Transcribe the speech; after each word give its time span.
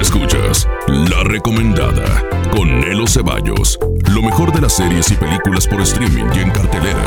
Escuchas 0.00 0.68
La 0.88 1.22
Recomendada 1.24 2.22
con 2.50 2.80
Nelo 2.80 3.06
Ceballos. 3.06 3.78
Lo 4.10 4.22
mejor 4.22 4.52
de 4.52 4.60
las 4.60 4.74
series 4.74 5.10
y 5.10 5.14
películas 5.14 5.66
por 5.66 5.80
streaming 5.80 6.24
y 6.34 6.38
en 6.40 6.50
cartelera. 6.50 7.04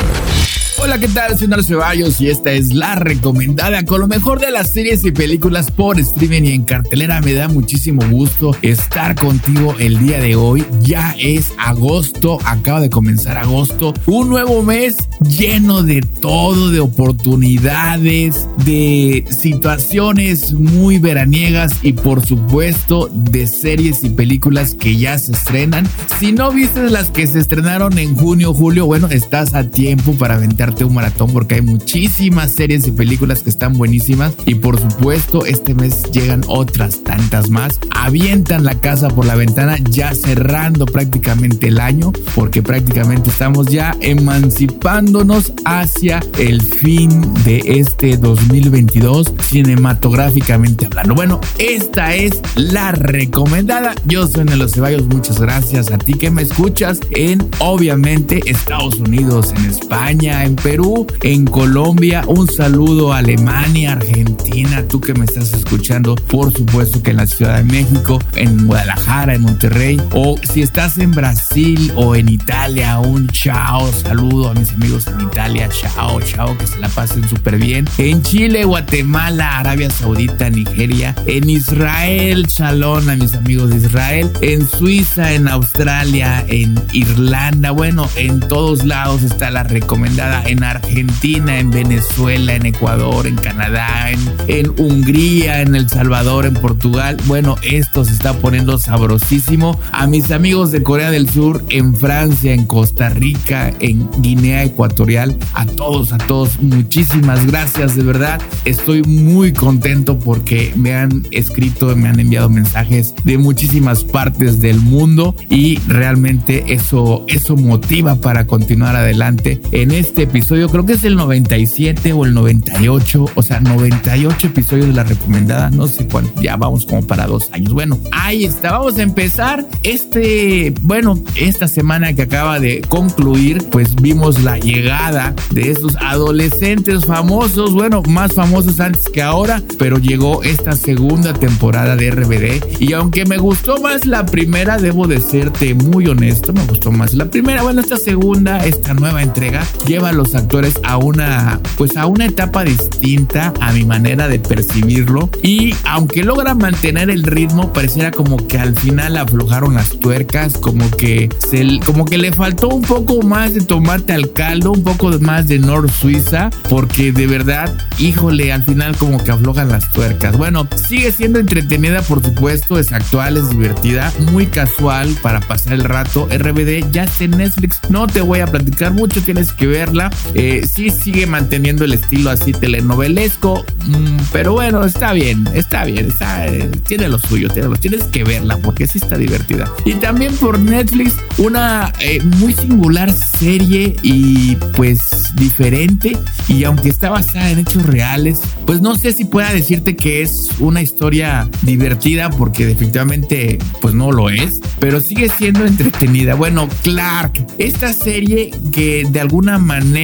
Hola, 0.80 0.96
¿qué 1.00 1.08
tal? 1.08 1.36
Soy 1.36 1.48
Nelo 1.48 1.64
Ceballos 1.64 2.20
y 2.20 2.28
esta 2.28 2.52
es 2.52 2.72
La 2.72 2.94
Recomendada 2.94 3.84
con 3.84 4.00
lo 4.00 4.06
mejor 4.06 4.38
de 4.38 4.52
las 4.52 4.70
series 4.70 5.04
y 5.04 5.10
películas 5.10 5.72
por 5.72 5.98
streaming 5.98 6.42
y 6.42 6.52
en 6.52 6.62
cartelera. 6.62 7.20
Me 7.20 7.34
da 7.34 7.48
muchísimo 7.48 8.08
gusto 8.08 8.56
estar 8.62 9.16
contigo 9.16 9.74
el 9.80 9.98
día 9.98 10.20
de 10.20 10.36
hoy. 10.36 10.64
Ya 10.80 11.16
es 11.18 11.52
agosto, 11.58 12.38
acaba 12.44 12.80
de 12.80 12.90
comenzar 12.90 13.36
agosto. 13.38 13.92
Un 14.06 14.28
nuevo 14.28 14.62
mes 14.62 14.96
lleno 15.20 15.82
de 15.82 16.00
todo, 16.00 16.70
de 16.70 16.78
oportunidades, 16.78 18.46
de 18.64 19.24
situaciones 19.36 20.52
muy 20.52 20.98
veraniegas 20.98 21.74
y 21.82 21.92
por 21.92 22.24
supuesto 22.24 23.10
de 23.12 23.48
series 23.48 24.04
y 24.04 24.10
películas 24.10 24.74
que 24.74 24.96
ya 24.96 25.18
se 25.18 25.32
estrenan. 25.32 25.88
Si 26.20 26.30
no 26.30 26.52
viste 26.52 26.88
las 26.88 27.10
que 27.10 27.26
se 27.26 27.40
estrenaron 27.40 27.98
en 27.98 28.14
junio, 28.14 28.54
julio, 28.54 28.86
bueno, 28.86 29.08
estás 29.08 29.54
a 29.54 29.68
tiempo 29.68 30.12
para 30.14 30.38
un 30.84 30.94
maratón 30.94 31.32
porque 31.32 31.56
hay 31.56 31.62
muchísimas 31.62 32.52
series 32.52 32.86
y 32.86 32.92
películas 32.92 33.42
que 33.42 33.50
están 33.50 33.72
buenísimas 33.72 34.34
y 34.44 34.54
por 34.54 34.78
supuesto 34.78 35.46
este 35.46 35.74
mes 35.74 36.02
llegan 36.12 36.42
otras 36.46 37.02
tantas 37.02 37.50
más. 37.50 37.80
Avientan 37.90 38.64
la 38.64 38.74
casa 38.80 39.08
por 39.08 39.26
la 39.26 39.34
ventana 39.34 39.76
ya 39.90 40.14
cerrando 40.14 40.86
prácticamente 40.86 41.68
el 41.68 41.80
año 41.80 42.12
porque 42.34 42.62
prácticamente 42.62 43.30
estamos 43.30 43.66
ya 43.66 43.96
emancipándonos 44.00 45.52
hacia 45.64 46.20
el 46.38 46.62
fin 46.62 47.34
de 47.44 47.62
este 47.66 48.16
2022 48.16 49.34
cinematográficamente 49.48 50.86
hablando. 50.86 51.14
Bueno, 51.14 51.40
esta 51.58 52.14
es 52.14 52.40
la 52.54 52.92
recomendada. 52.92 53.94
Yo 54.04 54.26
soy 54.26 54.44
Nelo 54.44 54.68
Ceballos, 54.68 55.06
muchas 55.06 55.40
gracias 55.40 55.90
a 55.90 55.98
ti 55.98 56.14
que 56.14 56.30
me 56.30 56.42
escuchas 56.42 57.00
en 57.10 57.48
obviamente 57.58 58.42
Estados 58.46 58.96
Unidos, 58.96 59.52
en 59.56 59.66
España, 59.66 60.44
en 60.44 60.56
Perú, 60.62 61.06
en 61.22 61.44
Colombia. 61.44 62.22
Un 62.26 62.48
saludo 62.48 63.12
a 63.12 63.18
Alemania, 63.18 63.92
Argentina, 63.92 64.82
tú 64.88 65.00
que 65.00 65.14
me 65.14 65.24
estás 65.24 65.52
escuchando, 65.52 66.14
por 66.14 66.52
supuesto 66.52 67.02
que 67.02 67.10
en 67.10 67.18
la 67.18 67.26
Ciudad 67.26 67.58
de 67.58 67.64
México, 67.64 68.18
en 68.34 68.66
Guadalajara, 68.66 69.34
en 69.34 69.42
Monterrey, 69.42 70.00
o 70.12 70.36
si 70.42 70.62
estás 70.62 70.98
en 70.98 71.12
Brasil 71.12 71.92
o 71.96 72.14
en 72.16 72.28
Italia, 72.28 72.98
un 72.98 73.28
chao, 73.28 73.90
saludo 73.92 74.50
a 74.50 74.54
mis 74.54 74.72
amigos 74.72 75.06
en 75.06 75.20
Italia, 75.20 75.68
chao, 75.68 76.20
chao, 76.20 76.56
que 76.58 76.66
se 76.66 76.78
la 76.78 76.88
pasen 76.88 77.28
súper 77.28 77.58
bien. 77.58 77.86
En 77.98 78.22
Chile, 78.22 78.64
Guatemala, 78.64 79.58
Arabia 79.58 79.90
Saudita, 79.90 80.50
Nigeria, 80.50 81.14
en 81.26 81.48
Israel, 81.48 82.46
chalón 82.46 83.10
a 83.10 83.16
mis 83.16 83.34
amigos 83.34 83.70
de 83.70 83.76
Israel, 83.76 84.30
en 84.40 84.68
Suiza, 84.68 85.32
en 85.32 85.48
Australia, 85.48 86.44
en 86.48 86.80
Irlanda, 86.92 87.70
bueno, 87.70 88.08
en 88.16 88.40
todos 88.40 88.84
lados 88.84 89.22
está 89.22 89.50
la 89.50 89.62
recomendada 89.62 90.47
en 90.48 90.64
Argentina, 90.64 91.58
en 91.58 91.70
Venezuela, 91.70 92.54
en 92.54 92.64
Ecuador, 92.64 93.26
en 93.26 93.36
Canadá, 93.36 94.10
en, 94.46 94.72
Hungría, 94.78 95.60
en 95.60 95.74
El 95.74 95.88
Salvador, 95.88 96.46
en 96.46 96.54
Portugal. 96.54 97.18
Bueno, 97.26 97.56
esto 97.62 98.04
se 98.04 98.12
está 98.12 98.32
poniendo 98.32 98.78
sabrosísimo. 98.78 99.78
A 99.92 100.06
mis 100.06 100.30
amigos 100.30 100.72
de 100.72 100.82
Corea 100.82 101.10
del 101.10 101.28
Sur, 101.28 101.62
en 101.68 101.94
Francia, 101.94 102.54
en 102.54 102.64
Costa 102.64 103.10
Rica, 103.10 103.72
en 103.80 104.08
Guinea 104.20 104.64
Ecuatorial, 104.64 105.38
a 105.52 105.66
todos, 105.66 106.12
a 106.12 106.18
todos, 106.18 106.60
muchísimas 106.60 107.46
gracias, 107.46 107.94
de 107.94 108.02
verdad. 108.02 108.40
Estoy 108.64 109.02
muy 109.02 109.52
contento 109.52 110.18
porque 110.18 110.72
me 110.76 110.94
han 110.94 111.26
escrito, 111.30 111.94
me 111.94 112.08
han 112.08 112.20
enviado 112.20 112.48
mensajes 112.48 113.14
de 113.24 113.36
muchísimas 113.36 114.02
partes 114.02 114.60
del 114.60 114.80
mundo 114.80 115.34
y 115.50 115.78
realmente 115.88 116.64
eso, 116.68 117.24
eso 117.28 117.54
motiva 117.56 118.16
para 118.16 118.46
continuar 118.46 118.96
adelante 118.96 119.60
en 119.72 119.90
este 119.90 120.22
episodio 120.22 120.37
episodio, 120.38 120.68
creo 120.68 120.86
que 120.86 120.92
es 120.92 121.02
el 121.02 121.16
97 121.16 122.12
o 122.12 122.24
el 122.24 122.32
98, 122.32 123.24
o 123.34 123.42
sea, 123.42 123.58
98 123.58 124.46
episodios 124.46 124.86
de 124.86 124.92
la 124.92 125.02
recomendada, 125.02 125.68
no 125.70 125.88
sé 125.88 126.06
cuánto, 126.06 126.40
ya 126.40 126.56
vamos 126.56 126.86
como 126.86 127.04
para 127.04 127.26
dos 127.26 127.48
años. 127.50 127.72
Bueno, 127.72 127.98
ahí 128.12 128.44
está, 128.44 128.70
vamos 128.70 128.98
a 128.98 129.02
empezar 129.02 129.66
este, 129.82 130.72
bueno, 130.82 131.18
esta 131.34 131.66
semana 131.66 132.12
que 132.12 132.22
acaba 132.22 132.60
de 132.60 132.82
concluir, 132.88 133.64
pues 133.70 133.96
vimos 133.96 134.40
la 134.44 134.58
llegada 134.58 135.34
de 135.50 135.72
estos 135.72 135.96
adolescentes 135.96 137.04
famosos, 137.04 137.74
bueno, 137.74 138.02
más 138.08 138.34
famosos 138.34 138.78
antes 138.78 139.06
que 139.08 139.22
ahora, 139.22 139.60
pero 139.76 139.98
llegó 139.98 140.44
esta 140.44 140.72
segunda 140.72 141.32
temporada 141.32 141.96
de 141.96 142.12
RBD 142.12 142.80
y 142.80 142.92
aunque 142.92 143.26
me 143.26 143.38
gustó 143.38 143.80
más 143.80 144.06
la 144.06 144.24
primera, 144.24 144.78
debo 144.78 145.08
de 145.08 145.20
serte 145.20 145.74
muy 145.74 146.06
honesto, 146.06 146.52
me 146.52 146.64
gustó 146.66 146.92
más 146.92 147.12
la 147.14 147.28
primera, 147.28 147.64
bueno, 147.64 147.80
esta 147.80 147.96
segunda, 147.96 148.64
esta 148.64 148.94
nueva 148.94 149.24
entrega 149.24 149.66
lleva 149.84 150.12
los 150.12 150.27
actores 150.34 150.78
a 150.84 150.96
una, 150.98 151.60
pues 151.76 151.96
a 151.96 152.06
una 152.06 152.26
etapa 152.26 152.64
distinta 152.64 153.52
a 153.60 153.72
mi 153.72 153.84
manera 153.84 154.28
de 154.28 154.38
percibirlo. 154.38 155.30
Y 155.42 155.74
aunque 155.84 156.24
logra 156.24 156.54
mantener 156.54 157.10
el 157.10 157.22
ritmo, 157.22 157.72
pareciera 157.72 158.10
como 158.10 158.36
que 158.48 158.58
al 158.58 158.76
final 158.76 159.16
aflojaron 159.16 159.74
las 159.74 159.98
tuercas, 159.98 160.54
como 160.54 160.90
que, 160.90 161.28
se, 161.50 161.80
como 161.84 162.04
que 162.04 162.18
le 162.18 162.32
faltó 162.32 162.68
un 162.68 162.82
poco 162.82 163.22
más 163.22 163.54
de 163.54 163.60
tomate 163.60 164.12
al 164.12 164.32
caldo, 164.32 164.72
un 164.72 164.82
poco 164.82 165.10
más 165.20 165.48
de 165.48 165.58
North 165.58 165.90
Suiza, 165.90 166.50
porque 166.68 167.12
de 167.12 167.26
verdad, 167.26 167.72
híjole, 167.98 168.52
al 168.52 168.64
final 168.64 168.96
como 168.96 169.22
que 169.22 169.30
aflojan 169.30 169.68
las 169.68 169.90
tuercas. 169.92 170.36
Bueno, 170.36 170.68
sigue 170.88 171.12
siendo 171.12 171.38
entretenida, 171.38 172.02
por 172.02 172.22
supuesto, 172.22 172.78
es 172.78 172.92
actual, 172.92 173.36
es 173.36 173.50
divertida, 173.50 174.12
muy 174.32 174.46
casual 174.46 175.14
para 175.22 175.40
pasar 175.40 175.74
el 175.74 175.84
rato. 175.84 176.28
RBD 176.30 176.90
ya 176.90 177.04
está 177.04 177.24
en 177.24 177.32
Netflix, 177.32 177.80
no 177.88 178.06
te 178.06 178.20
voy 178.20 178.40
a 178.40 178.46
platicar 178.46 178.92
mucho, 178.92 179.22
tienes 179.22 179.52
que 179.52 179.66
verla. 179.66 180.07
Eh, 180.34 180.66
sí 180.72 180.90
sigue 180.90 181.26
manteniendo 181.26 181.84
el 181.84 181.92
estilo 181.92 182.30
así 182.30 182.52
telenovelesco, 182.52 183.64
mm, 183.86 184.16
pero 184.32 184.52
bueno, 184.52 184.84
está 184.84 185.12
bien, 185.12 185.48
está 185.54 185.84
bien, 185.84 186.12
eh, 186.20 186.70
tiene 186.86 187.08
lo 187.08 187.18
suyo, 187.18 187.48
tiene 187.48 187.68
lo, 187.68 187.76
tienes 187.76 188.04
que 188.04 188.24
verla 188.24 188.58
porque 188.58 188.86
sí 188.86 188.98
está 188.98 189.16
divertida. 189.16 189.70
Y 189.84 189.94
también 189.94 190.34
por 190.36 190.58
Netflix, 190.58 191.14
una 191.38 191.92
eh, 192.00 192.22
muy 192.38 192.54
singular 192.54 193.12
serie 193.12 193.96
y 194.02 194.56
pues 194.74 195.00
diferente, 195.36 196.16
y 196.48 196.64
aunque 196.64 196.88
está 196.88 197.10
basada 197.10 197.50
en 197.50 197.60
hechos 197.60 197.84
reales, 197.84 198.40
pues 198.66 198.80
no 198.80 198.96
sé 198.96 199.12
si 199.12 199.24
pueda 199.24 199.52
decirte 199.52 199.96
que 199.96 200.22
es 200.22 200.48
una 200.58 200.82
historia 200.82 201.48
divertida 201.62 202.30
porque 202.30 202.66
definitivamente 202.66 203.58
pues 203.80 203.94
no 203.94 204.12
lo 204.12 204.30
es, 204.30 204.60
pero 204.78 205.00
sigue 205.00 205.28
siendo 205.28 205.64
entretenida. 205.64 206.34
Bueno, 206.34 206.68
Clark, 206.82 207.46
esta 207.58 207.92
serie 207.92 208.50
que 208.72 209.06
de 209.08 209.20
alguna 209.20 209.58
manera 209.58 209.97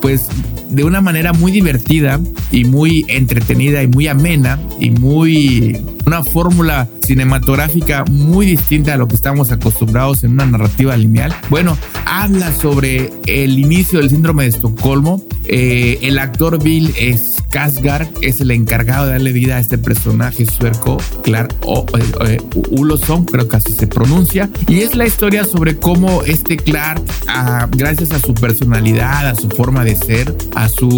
pues 0.00 0.28
de 0.70 0.84
una 0.84 1.00
manera 1.00 1.32
muy 1.32 1.52
divertida 1.52 2.20
y 2.50 2.64
muy 2.64 3.04
entretenida 3.08 3.82
y 3.82 3.86
muy 3.86 4.08
amena 4.08 4.58
y 4.80 4.90
muy 4.90 5.78
una 6.06 6.22
fórmula 6.22 6.88
cinematográfica 7.02 8.04
muy 8.10 8.46
distinta 8.46 8.94
a 8.94 8.96
lo 8.96 9.06
que 9.06 9.16
estamos 9.16 9.52
acostumbrados 9.52 10.24
en 10.24 10.32
una 10.32 10.46
narrativa 10.46 10.96
lineal. 10.96 11.34
Bueno, 11.50 11.76
habla 12.06 12.54
sobre 12.54 13.12
el 13.26 13.58
inicio 13.58 13.98
del 13.98 14.10
síndrome 14.10 14.44
de 14.44 14.50
Estocolmo. 14.50 15.22
Eh, 15.46 15.98
el 16.02 16.18
actor 16.18 16.62
Bill 16.62 16.94
Skarsgård 17.54 18.08
es 18.20 18.40
el 18.40 18.50
encargado 18.50 19.06
de 19.06 19.12
darle 19.12 19.30
vida 19.30 19.56
a 19.56 19.60
este 19.60 19.78
personaje 19.78 20.44
suerco, 20.44 20.96
Clark 21.22 21.54
o, 21.62 21.86
eh 22.26 22.38
creo 23.30 23.48
que 23.48 23.56
así 23.56 23.72
se 23.72 23.86
pronuncia. 23.86 24.50
Y 24.66 24.80
es 24.80 24.96
la 24.96 25.06
historia 25.06 25.44
sobre 25.44 25.76
cómo 25.76 26.24
este 26.24 26.56
Clark, 26.56 27.00
ah, 27.28 27.68
gracias 27.70 28.10
a 28.10 28.18
su 28.18 28.34
personalidad, 28.34 29.28
a 29.28 29.36
su 29.36 29.48
forma 29.50 29.84
de 29.84 29.94
ser, 29.94 30.34
a 30.56 30.68
su 30.68 30.88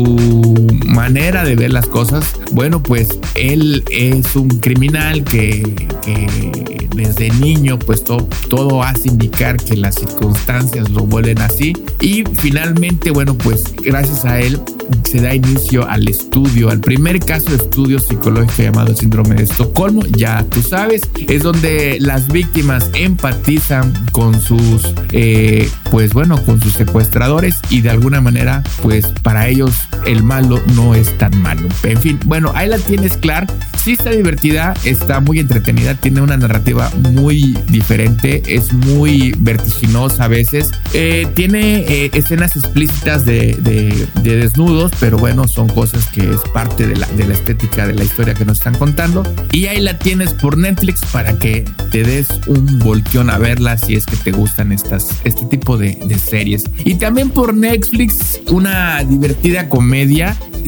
manera 0.86 1.44
de 1.44 1.56
ver 1.56 1.72
las 1.72 1.86
cosas, 1.86 2.32
bueno, 2.52 2.82
pues 2.82 3.08
él 3.34 3.84
es 3.90 4.34
un 4.34 4.48
criminal 4.48 5.24
que 5.24 5.62
que 6.06 6.88
desde 6.94 7.30
niño 7.30 7.78
pues 7.78 8.02
todo 8.04 8.82
hace 8.82 9.08
indicar 9.08 9.56
que 9.56 9.76
las 9.76 9.96
circunstancias 9.96 10.88
lo 10.90 11.02
vuelven 11.02 11.40
así 11.40 11.74
y 12.00 12.24
finalmente 12.38 13.10
bueno 13.10 13.36
pues 13.36 13.64
gracias 13.82 14.24
a 14.24 14.40
él 14.40 14.60
se 15.04 15.20
da 15.20 15.34
inicio 15.34 15.88
al 15.88 16.08
estudio, 16.08 16.45
al 16.70 16.80
primer 16.80 17.18
caso 17.20 17.50
de 17.50 17.56
estudio 17.56 17.98
psicológico 17.98 18.62
llamado 18.62 18.94
síndrome 18.94 19.34
de 19.34 19.42
Estocolmo, 19.44 20.02
ya 20.06 20.44
tú 20.44 20.62
sabes, 20.62 21.02
es 21.28 21.42
donde 21.42 21.98
las 22.00 22.28
víctimas 22.28 22.88
empatizan 22.94 23.92
con 24.12 24.40
sus, 24.40 24.94
eh, 25.12 25.68
pues 25.90 26.12
bueno, 26.12 26.42
con 26.44 26.60
sus 26.60 26.72
secuestradores 26.72 27.56
y 27.68 27.80
de 27.80 27.90
alguna 27.90 28.20
manera, 28.20 28.62
pues 28.82 29.06
para 29.22 29.48
ellos 29.48 29.72
el 30.06 30.22
malo 30.22 30.62
no 30.74 30.94
es 30.94 31.16
tan 31.18 31.42
malo. 31.42 31.68
En 31.82 32.00
fin, 32.00 32.18
bueno, 32.24 32.52
ahí 32.54 32.68
la 32.68 32.78
tienes, 32.78 33.16
Clark. 33.16 33.52
Sí 33.82 33.92
está 33.92 34.10
divertida, 34.10 34.74
está 34.84 35.20
muy 35.20 35.38
entretenida, 35.38 35.94
tiene 35.94 36.20
una 36.20 36.36
narrativa 36.36 36.90
muy 37.12 37.56
diferente, 37.68 38.42
es 38.48 38.72
muy 38.72 39.32
vertiginosa 39.38 40.24
a 40.24 40.28
veces. 40.28 40.72
Eh, 40.92 41.28
tiene 41.34 41.84
eh, 41.86 42.10
escenas 42.14 42.56
explícitas 42.56 43.24
de, 43.24 43.54
de, 43.54 44.36
desnudos, 44.36 44.90
pero 44.98 45.18
bueno, 45.18 45.46
son 45.46 45.68
cosas 45.68 46.08
que 46.08 46.22
es 46.22 46.40
parte 46.52 46.86
de 46.88 46.96
la, 46.96 47.06
estética 47.32 47.86
de 47.86 47.94
la 47.94 48.02
historia 48.02 48.34
que 48.34 48.44
nos 48.44 48.58
están 48.58 48.74
contando. 48.74 49.22
Y 49.52 49.66
ahí 49.66 49.80
la 49.80 49.98
tienes 49.98 50.34
por 50.34 50.58
Netflix 50.58 51.04
para 51.12 51.38
que 51.38 51.64
te 51.92 52.02
des 52.02 52.26
un 52.48 52.80
volteón 52.80 53.30
a 53.30 53.38
verla 53.38 53.78
si 53.78 53.94
es 53.94 54.04
que 54.04 54.16
te 54.16 54.32
gustan 54.32 54.72
estas, 54.72 55.06
este 55.22 55.44
tipo 55.46 55.78
de 55.78 56.18
series. 56.18 56.64
Y 56.78 56.96
también 56.96 57.30
por 57.30 57.54
Netflix, 57.54 58.40
una 58.48 59.04
divertida 59.04 59.68
comedia 59.68 59.95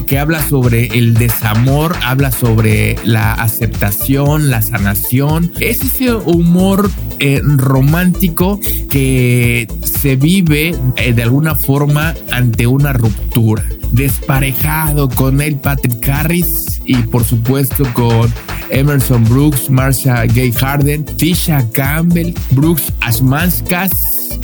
que 0.07 0.17
habla 0.17 0.43
sobre 0.43 0.87
el 0.97 1.13
desamor, 1.13 1.95
habla 2.03 2.31
sobre 2.31 2.95
la 3.03 3.33
aceptación, 3.33 4.49
la 4.49 4.63
sanación. 4.63 5.51
Es 5.59 5.83
ese 5.83 6.15
humor 6.15 6.89
eh, 7.19 7.39
romántico 7.43 8.59
que 8.89 9.67
se 9.83 10.15
vive 10.15 10.73
eh, 10.97 11.13
de 11.13 11.23
alguna 11.23 11.53
forma 11.53 12.15
ante 12.31 12.65
una 12.65 12.91
ruptura. 12.91 13.63
Desparejado 13.91 15.09
con 15.09 15.41
el 15.41 15.57
Patrick 15.57 16.09
Harris 16.09 16.81
y 16.85 16.95
por 16.95 17.23
supuesto 17.23 17.83
con 17.93 18.33
Emerson 18.71 19.23
Brooks, 19.25 19.69
Marsha 19.69 20.25
Gay 20.25 20.51
Harden, 20.51 21.05
Tisha 21.05 21.69
Campbell, 21.71 22.33
Brooks 22.51 22.91
Asmanskas. 23.01 23.91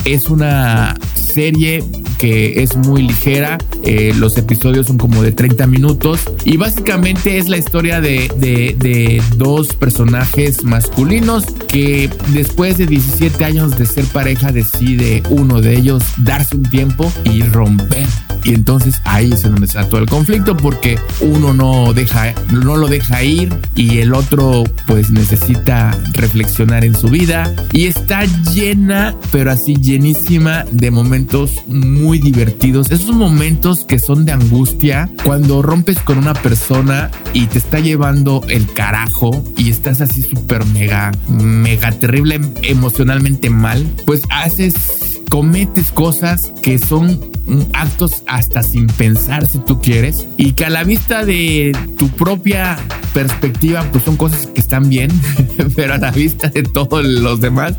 Es 0.04 0.30
una 0.30 0.96
serie 1.36 1.84
que 2.18 2.64
es 2.64 2.76
muy 2.78 3.04
ligera. 3.04 3.58
Eh, 3.84 4.14
los 4.18 4.38
episodios 4.38 4.88
son 4.88 4.98
como 4.98 5.22
de 5.22 5.32
30 5.32 5.68
minutos. 5.68 6.22
Y 6.44 6.58
básicamente 6.58 7.38
es 7.38 7.50
la 7.50 7.58
historia 7.58 8.02
de, 8.02 8.32
de, 8.38 9.22
dos 9.36 9.68
personajes 9.76 10.64
masculinos 10.64 11.46
que 11.68 12.10
después 12.34 12.78
de 12.78 12.88
17 12.88 13.44
años 13.44 13.78
de 13.78 13.86
ser 13.86 14.06
pareja 14.06 14.52
decide 14.52 15.22
uno 15.30 15.62
de 15.62 15.76
ellos 15.76 16.04
darse 16.18 16.56
un 16.56 16.64
tiempo 16.64 17.12
y 17.26 17.44
romper 17.44 18.08
y 18.46 18.54
entonces 18.54 19.02
ahí 19.06 19.32
es 19.32 19.44
en 19.44 19.52
donde 19.52 19.66
está 19.66 19.90
todo 19.90 20.00
el 20.00 20.06
conflicto 20.06 20.56
porque 20.56 21.00
uno 21.20 21.52
no 21.52 21.94
deja, 21.94 22.34
no 22.52 22.78
lo 22.78 22.88
deja 22.88 23.24
ir 23.24 23.52
y 23.76 23.98
el 23.98 24.14
otro 24.14 24.64
pues 24.86 25.10
necesita 25.10 25.98
reflexionar 26.14 26.86
en 26.86 26.96
su 26.96 27.08
vida 27.08 27.52
y 27.74 27.86
está 27.88 28.24
llena, 28.54 29.16
pero 29.32 29.52
así 29.52 29.76
llenísima 29.76 30.64
de 30.72 30.92
momentos 30.92 31.25
muy 31.68 32.20
divertidos. 32.20 32.92
Esos 32.92 33.16
momentos 33.16 33.86
que 33.86 34.00
son 34.00 34.26
de 34.26 34.32
angustia 34.32 35.10
cuando 35.24 35.62
rompes 35.62 36.00
con 36.00 36.18
una 36.18 36.34
persona 36.34 37.12
y 37.34 37.48
te 37.48 37.58
está 37.58 37.80
llevando 37.80 38.42
el 38.50 38.72
carajo 38.74 39.44
y 39.58 39.70
estás 39.70 40.02
así 40.02 40.22
súper 40.22 40.66
mega, 40.66 41.12
mega 41.30 41.92
terrible 41.92 42.40
emocionalmente 42.64 43.50
mal, 43.50 43.86
pues 44.06 44.22
haces, 44.30 45.22
cometes 45.30 45.92
cosas 45.92 46.52
que 46.62 46.78
son 46.78 47.35
actos 47.74 48.24
hasta 48.28 48.64
sin 48.64 48.88
pensar 48.88 49.48
si 49.48 49.60
tú 49.60 49.80
quieres 49.82 50.26
y 50.38 50.54
que 50.54 50.66
a 50.66 50.70
la 50.70 50.84
vista 50.84 51.26
de 51.26 51.78
tu 51.98 52.10
propia 52.10 52.78
perspectiva 53.14 53.86
pues 53.92 54.04
son 54.04 54.18
cosas 54.18 54.48
que 54.48 54.60
están 54.60 54.90
bien 54.90 55.10
pero 55.76 55.94
a 55.94 55.98
la 55.98 56.12
vista 56.12 56.50
de 56.50 56.64
todos 56.64 57.06
los 57.06 57.40
demás 57.40 57.76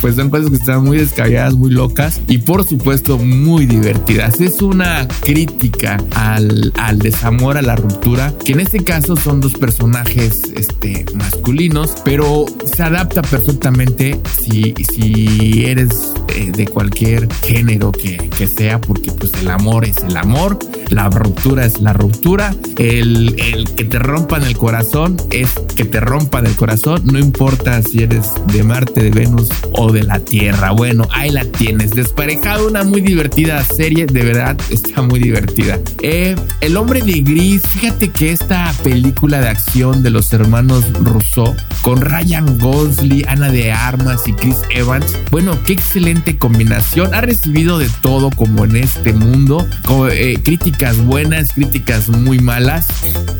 pues 0.00 0.16
son 0.16 0.30
cosas 0.30 0.50
que 0.50 0.56
están 0.56 0.84
muy 0.84 0.98
descabelladas 0.98 1.54
muy 1.54 1.70
locas 1.70 2.20
y 2.26 2.38
por 2.38 2.66
supuesto 2.66 3.18
muy 3.18 3.66
divertidas. 3.66 4.40
Es 4.40 4.62
una 4.62 5.06
crítica 5.20 6.02
al, 6.14 6.72
al 6.76 6.98
desamor 6.98 7.56
a 7.56 7.62
la 7.62 7.76
ruptura 7.76 8.34
que 8.44 8.52
en 8.52 8.60
este 8.60 8.82
caso 8.82 9.16
son 9.16 9.40
dos 9.40 9.52
personajes 9.52 10.42
este, 10.56 11.04
masculinos 11.14 11.94
pero 12.04 12.46
se 12.64 12.82
adapta 12.82 13.22
perfectamente 13.22 14.20
si, 14.40 14.74
si 14.92 15.66
eres 15.66 16.12
eh, 16.34 16.50
de 16.50 16.66
cualquier 16.66 17.28
género 17.42 17.92
que, 17.92 18.16
que 18.36 18.46
sea 18.46 18.80
porque 18.80 19.09
pues 19.18 19.32
el 19.34 19.50
amor 19.50 19.84
es 19.84 19.96
el 19.98 20.16
amor, 20.16 20.58
la 20.90 21.08
ruptura 21.08 21.64
es 21.64 21.80
la 21.80 21.92
ruptura, 21.92 22.54
el, 22.76 23.34
el 23.38 23.68
que 23.70 23.84
te 23.84 23.98
rompan 23.98 24.42
el 24.44 24.56
corazón 24.56 25.16
es 25.30 25.50
que 25.76 25.84
te 25.84 26.00
rompan 26.00 26.46
el 26.46 26.54
corazón, 26.56 27.02
no 27.04 27.18
importa 27.18 27.80
si 27.82 28.02
eres 28.02 28.32
de 28.52 28.62
Marte, 28.62 29.02
de 29.02 29.10
Venus 29.10 29.48
o 29.72 29.92
de 29.92 30.02
la 30.02 30.18
Tierra. 30.20 30.72
Bueno, 30.72 31.06
ahí 31.12 31.30
la 31.30 31.44
tienes, 31.44 31.90
desparejado, 31.92 32.68
una 32.68 32.84
muy 32.84 33.00
divertida 33.00 33.62
serie, 33.64 34.06
de 34.06 34.22
verdad 34.22 34.56
está 34.70 35.02
muy 35.02 35.20
divertida. 35.20 35.78
Eh, 36.02 36.36
el 36.60 36.76
hombre 36.76 37.00
de 37.02 37.20
gris, 37.20 37.62
fíjate 37.68 38.08
que 38.10 38.32
esta 38.32 38.72
película 38.82 39.40
de 39.40 39.48
acción 39.48 40.02
de 40.02 40.10
los 40.10 40.32
hermanos 40.32 40.84
Rousseau 41.00 41.54
con 41.82 42.00
Ryan 42.00 42.58
Gosling, 42.58 43.26
Ana 43.28 43.50
de 43.50 43.72
Armas 43.72 44.26
y 44.26 44.32
Chris 44.32 44.58
Evans, 44.70 45.16
bueno, 45.30 45.56
qué 45.64 45.72
excelente 45.72 46.36
combinación, 46.36 47.14
ha 47.14 47.20
recibido 47.20 47.78
de 47.78 47.88
todo 48.02 48.30
como 48.30 48.64
en 48.64 48.76
este 48.76 49.12
mundo, 49.12 49.66
eh, 50.10 50.38
buenas, 51.04 51.52
críticas 51.52 52.08
muy 52.08 52.38
malas. 52.38 52.86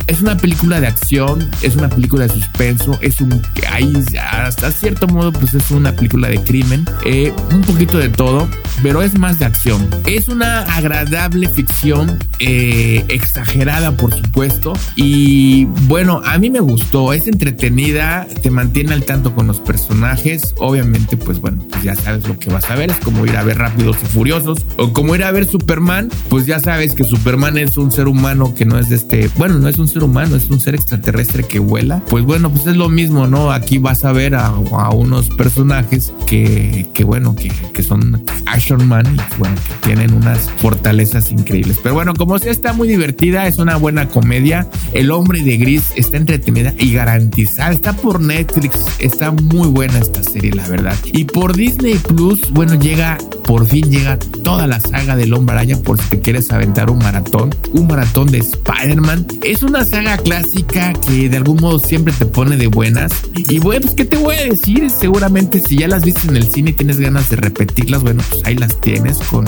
Es 0.06 0.20
una 0.20 0.36
película 0.36 0.80
de 0.80 0.88
acción, 0.88 1.48
es 1.62 1.74
una 1.74 1.88
película 1.88 2.26
de 2.26 2.34
suspenso, 2.34 2.98
es 3.00 3.20
un 3.20 3.40
ahí 3.70 3.92
hasta 4.20 4.70
cierto 4.70 5.06
modo 5.08 5.32
pues 5.32 5.54
es 5.54 5.70
una 5.70 5.92
película 5.92 6.28
de 6.28 6.42
crimen, 6.42 6.84
eh, 7.06 7.32
un 7.52 7.62
poquito 7.62 7.98
de 7.98 8.10
todo, 8.10 8.46
pero 8.82 9.02
es 9.02 9.18
más 9.18 9.38
de 9.38 9.46
acción. 9.46 9.88
Es 10.06 10.28
una 10.28 10.62
agradable 10.62 11.48
ficción, 11.48 12.18
eh, 12.40 13.04
exagerada 13.08 13.92
por 13.92 14.12
supuesto, 14.12 14.74
y 14.96 15.64
bueno, 15.86 16.20
a 16.24 16.36
mí 16.38 16.50
me 16.50 16.60
gustó, 16.60 17.12
es 17.12 17.26
entretenida, 17.26 18.26
te 18.42 18.50
mantiene 18.50 18.92
al 18.92 19.04
tanto 19.04 19.34
con 19.34 19.46
los 19.46 19.60
personajes, 19.60 20.54
obviamente 20.58 21.16
pues 21.16 21.38
bueno, 21.38 21.64
pues 21.70 21.84
ya 21.84 21.94
sabes 21.94 22.28
lo 22.28 22.38
que 22.38 22.50
vas 22.50 22.68
a 22.70 22.74
ver, 22.74 22.90
es 22.90 22.98
como 22.98 23.24
ir 23.24 23.36
a 23.36 23.44
ver 23.44 23.58
Rápidos 23.58 23.96
y 24.02 24.06
Furiosos 24.06 24.66
o 24.76 24.92
como 24.92 25.14
ir 25.14 25.24
a 25.24 25.30
ver 25.30 25.46
Superman, 25.46 26.10
pues 26.28 26.44
ya 26.46 26.58
sabes 26.58 26.94
que 26.94 27.04
Superman 27.04 27.29
es 27.30 27.76
un 27.76 27.92
ser 27.92 28.08
humano 28.08 28.54
que 28.54 28.64
no 28.64 28.76
es 28.76 28.88
de 28.88 28.96
este, 28.96 29.30
bueno, 29.36 29.58
no 29.58 29.68
es 29.68 29.78
un 29.78 29.86
ser 29.86 30.02
humano, 30.02 30.34
es 30.34 30.50
un 30.50 30.58
ser 30.58 30.74
extraterrestre 30.74 31.44
que 31.44 31.60
vuela. 31.60 32.02
Pues 32.08 32.24
bueno, 32.24 32.50
pues 32.50 32.66
es 32.66 32.76
lo 32.76 32.88
mismo, 32.88 33.28
¿no? 33.28 33.52
Aquí 33.52 33.78
vas 33.78 34.04
a 34.04 34.10
ver 34.10 34.34
a, 34.34 34.50
unos 34.92 35.28
personajes 35.28 36.12
que, 36.26 36.88
que 36.92 37.04
bueno, 37.04 37.36
que, 37.36 37.52
que, 37.72 37.82
son 37.84 38.24
Action 38.46 38.86
Man 38.88 39.06
y 39.06 39.38
bueno, 39.38 39.54
que 39.54 39.86
tienen 39.86 40.12
unas 40.12 40.50
fortalezas 40.58 41.30
increíbles. 41.30 41.78
Pero 41.80 41.94
bueno, 41.94 42.14
como 42.14 42.36
sea, 42.40 42.50
está 42.50 42.72
muy 42.72 42.88
divertida, 42.88 43.46
es 43.46 43.58
una 43.58 43.76
buena 43.76 44.08
comedia. 44.08 44.66
El 44.92 45.12
hombre 45.12 45.42
de 45.42 45.56
gris 45.56 45.92
está 45.94 46.16
entretenida 46.16 46.74
y 46.78 46.92
garantizada. 46.92 47.70
Está 47.70 47.92
por 47.92 48.20
Netflix, 48.20 48.76
está 48.98 49.30
muy 49.30 49.68
buena 49.68 50.00
esta 50.00 50.24
serie, 50.24 50.52
la 50.52 50.66
verdad. 50.66 50.96
Y 51.04 51.24
por 51.24 51.54
Disney 51.54 51.94
Plus, 51.94 52.50
bueno, 52.50 52.74
llega, 52.74 53.18
por 53.44 53.66
fin 53.66 53.88
llega 53.88 54.18
toda 54.18 54.66
la 54.66 54.80
saga 54.80 55.14
del 55.14 55.32
hombre 55.32 55.54
Araña 55.54 55.76
por 55.78 56.00
si 56.00 56.08
te 56.08 56.20
quieres 56.20 56.50
aventar 56.50 56.90
un 56.90 57.02
maratón, 57.10 57.50
un 57.72 57.88
maratón 57.88 58.30
de 58.30 58.38
Spider-Man. 58.38 59.26
Es 59.42 59.64
una 59.64 59.84
saga 59.84 60.16
clásica 60.18 60.92
que 60.92 61.28
de 61.28 61.36
algún 61.36 61.60
modo 61.60 61.80
siempre 61.80 62.14
te 62.16 62.24
pone 62.24 62.56
de 62.56 62.68
buenas. 62.68 63.12
Y 63.34 63.58
bueno, 63.58 63.82
pues, 63.82 63.94
¿qué 63.96 64.04
te 64.04 64.16
voy 64.16 64.36
a 64.36 64.44
decir? 64.44 64.88
Seguramente 64.90 65.60
si 65.60 65.78
ya 65.78 65.88
las 65.88 66.04
viste 66.04 66.28
en 66.28 66.36
el 66.36 66.48
cine 66.48 66.70
y 66.70 66.74
tienes 66.74 67.00
ganas 67.00 67.28
de 67.28 67.36
repetirlas, 67.36 68.02
bueno, 68.02 68.22
pues 68.30 68.42
ahí 68.44 68.54
las 68.54 68.80
tienes 68.80 69.18
con, 69.18 69.44